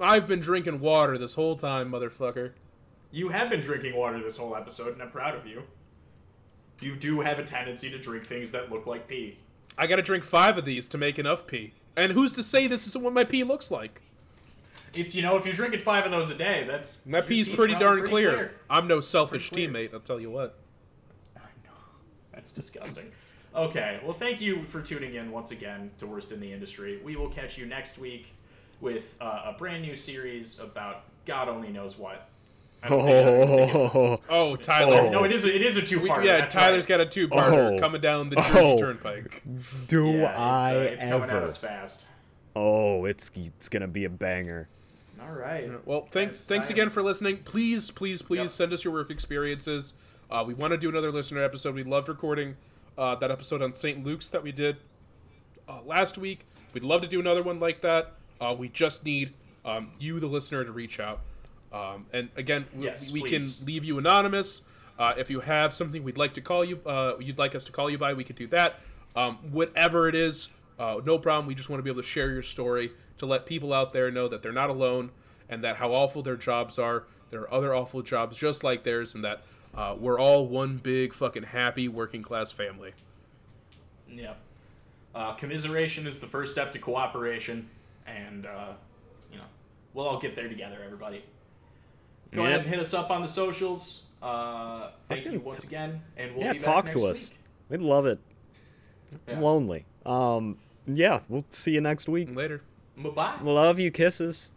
[0.00, 2.52] I've been drinking water this whole time, motherfucker.
[3.12, 5.62] You have been drinking water this whole episode, and I'm proud of you.
[6.80, 9.38] You do have a tendency to drink things that look like pee.
[9.78, 11.74] I gotta drink five of these to make enough pee.
[11.96, 14.02] And who's to say this isn't what my pee looks like?
[14.94, 17.56] It's you know if you're drinking five of those a day, that's My pee's pee's
[17.56, 18.54] pretty darn pretty clear.
[18.70, 20.58] I'm no selfish teammate, I'll tell you what.
[21.36, 21.72] I know
[22.32, 23.10] that's disgusting.
[23.54, 27.00] Okay, well, thank you for tuning in once again to Worst in the Industry.
[27.02, 28.34] We will catch you next week
[28.82, 32.28] with uh, a brand new series about God only knows what.
[32.90, 35.10] Oh, Oh, Tyler.
[35.10, 36.24] no, it is a, it is a two part.
[36.24, 37.78] yeah, Tyler's got a two-parter Oh.
[37.80, 38.78] coming down the Jersey Oh.
[38.78, 39.42] Turnpike.
[39.88, 41.44] do Yeah, it's, I uh, it's coming at ever?
[41.46, 42.06] us fast.
[42.54, 44.68] Oh, it's it's gonna be a banger.
[45.20, 45.70] All right.
[45.86, 46.74] Well, thanks That's thanks time.
[46.76, 47.38] again for listening.
[47.38, 48.48] Please, please, please Yep.
[48.50, 49.92] send us your work experiences.
[50.30, 51.74] Uh, we want to do another listener episode.
[51.74, 52.56] We loved recording
[52.96, 54.04] uh, that episode on St.
[54.04, 54.76] Luke's that we did
[55.68, 56.46] uh, last week.
[56.72, 58.14] We'd love to do another one like that.
[58.40, 59.34] Uh, we just need
[59.64, 61.20] um, you, the listener, to reach out.
[61.76, 64.62] Um, and again, we, Yes, we can leave you anonymous.
[64.98, 67.72] Uh, if you have something we'd like to call you, uh, you'd like us to
[67.72, 68.80] call you by, we could do that.
[69.14, 70.48] Um, whatever it is,
[70.78, 71.46] uh, no problem.
[71.46, 74.10] We just want to be able to share your story to let people out there
[74.10, 75.10] know that they're not alone
[75.48, 77.04] and that how awful their jobs are.
[77.30, 79.42] There are other awful jobs just like theirs, and that
[79.74, 82.92] uh, we're all one big fucking happy working class family.
[84.08, 84.34] Yeah.
[85.14, 87.68] Uh, commiseration is the first step to cooperation,
[88.06, 88.72] and uh,
[89.32, 89.44] you know
[89.92, 91.24] we'll all get there together, everybody.
[92.32, 92.48] Go Yep.
[92.48, 94.02] ahead and hit us up on the socials.
[94.22, 97.30] Uh, thank you Fucking once again, and we'll yeah, be back talk next to us.
[97.30, 97.38] week.
[97.68, 98.18] We'd love it.
[99.28, 99.40] I'm Yeah.
[99.40, 99.84] lonely.
[100.04, 102.34] Um, yeah, we'll see you next week.
[102.34, 102.62] Later.
[102.96, 103.38] Bye bye.
[103.42, 104.52] Love you, kisses.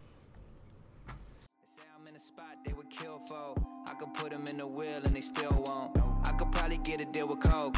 [1.08, 3.56] I'm in a spot they would kill for.
[3.88, 5.98] I could put them in the wheel and they still won't.
[6.28, 7.76] I could probably get a deal with Coke.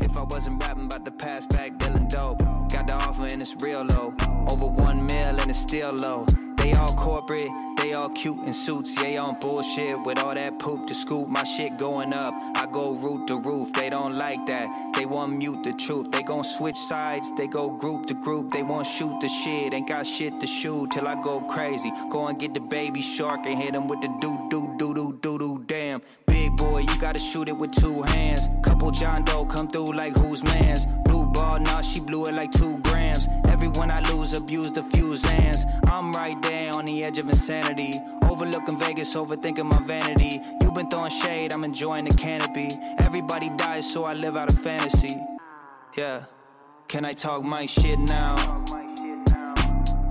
[0.00, 2.40] If I wasn't rapping about the past back dealing dope.
[2.70, 4.14] Got the offer and it's real low.
[4.50, 6.26] Over one mil and it's still low.
[6.56, 7.48] They all corporate,
[7.86, 9.00] they all cute in suits.
[9.00, 11.28] Yeah, on bullshit with all that poop to scoop.
[11.28, 12.34] My shit going up.
[12.56, 13.72] I go root to roof.
[13.72, 14.66] They don't like that.
[14.96, 16.10] They want mute the truth.
[16.10, 17.32] They gon' switch sides.
[17.36, 18.50] They go group to group.
[18.50, 19.72] They want shoot the shit.
[19.72, 21.92] Ain't got shit to shoot till I go crazy.
[22.10, 25.18] Go and get the baby shark and hit him with the doo doo doo doo
[25.22, 25.64] doo doo.
[25.66, 28.48] Damn, big boy, you gotta shoot it with two hands.
[28.64, 30.86] Couple John Doe come through like who's man's.
[31.36, 33.28] Ball, nah, she blew it like two grams.
[33.46, 35.66] Everyone I lose abuse the few Zans.
[35.86, 37.92] I'm right there on the edge of insanity.
[38.22, 40.40] Overlooking Vegas, overthinking my vanity.
[40.62, 42.68] you been throwing shade, I'm enjoying the canopy.
[42.98, 45.14] Everybody dies, so I live out a fantasy.
[45.94, 46.24] Yeah.
[46.88, 48.34] Can I talk my shit now?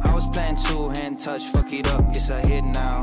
[0.03, 3.01] I was playing two hand touch, fuck it up, it's a hit now.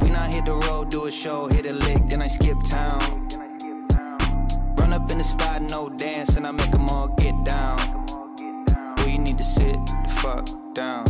[0.00, 3.43] When I hit the road, do a show, hit a lick, then I skip town.
[4.94, 8.06] Up in the spot, no dance, and I make them all get down.
[8.94, 9.74] Boy, you need to sit
[10.04, 11.04] the fuck down,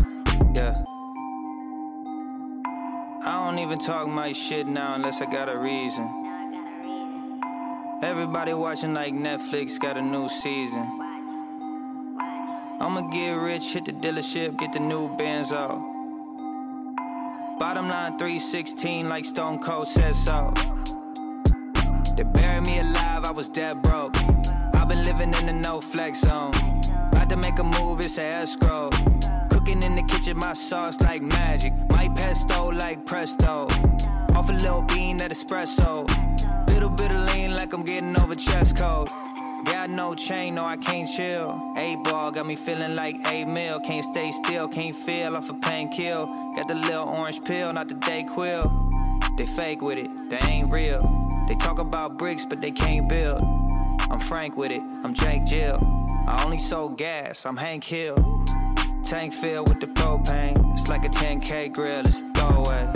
[0.55, 0.82] yeah.
[3.26, 6.07] I don't even talk my shit now unless I got a reason.
[8.03, 10.89] Everybody watching like Netflix got a new season.
[12.80, 15.78] I'ma get rich, hit the dealership, get the new bands out.
[17.59, 20.55] Bottom line 316 like Stone Cold says so.
[22.17, 24.17] They buried me alive, I was dead broke.
[24.75, 26.53] I've been living in the no flex zone.
[27.09, 28.89] About to make a move, it's a escrow.
[29.51, 31.73] Cooking in the kitchen, my sauce like magic.
[31.91, 33.67] My pesto like presto.
[34.35, 36.07] Off a little bean, that espresso.
[36.69, 39.09] Little bit of lean like I'm getting over chest cold.
[39.65, 41.75] Got no chain, no, I can't chill.
[41.77, 43.81] A ball got me feeling like A mil.
[43.81, 46.27] Can't stay still, can't feel off a pain kill.
[46.55, 49.37] Got the little orange pill, not the DayQuil.
[49.37, 51.24] They fake with it, they ain't real.
[51.47, 53.43] They talk about bricks, but they can't build.
[54.11, 55.79] I'm frank with it, I'm Jake Jill.
[56.27, 58.17] I only sold gas, I'm Hank Hill.
[59.05, 60.57] Tank filled with the propane.
[60.73, 62.91] It's like a 10K grill, it's a throwaway.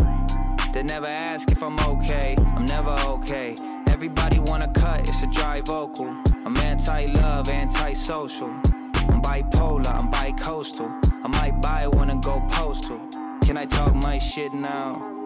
[0.73, 3.55] They never ask if I'm okay, I'm never okay.
[3.89, 6.07] Everybody wanna cut, it's a dry vocal.
[6.45, 8.49] I'm anti-love, anti-social.
[8.49, 10.91] I'm bipolar, I'm bi-coastal.
[11.23, 13.01] I might buy one and go postal.
[13.43, 15.18] Can I talk my shit now?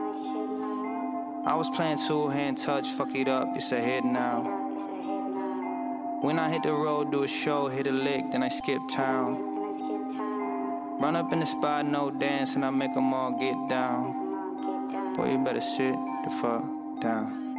[1.44, 4.42] I was playing two hand touch, fuck it up, it's a hit now.
[6.20, 9.50] When I hit the road, do a show, hit a lick, then I skip town.
[11.00, 15.14] Run up in the spot, no dance, and I make them all get down.
[15.14, 16.64] Boy, you better sit the fuck
[17.00, 17.51] down.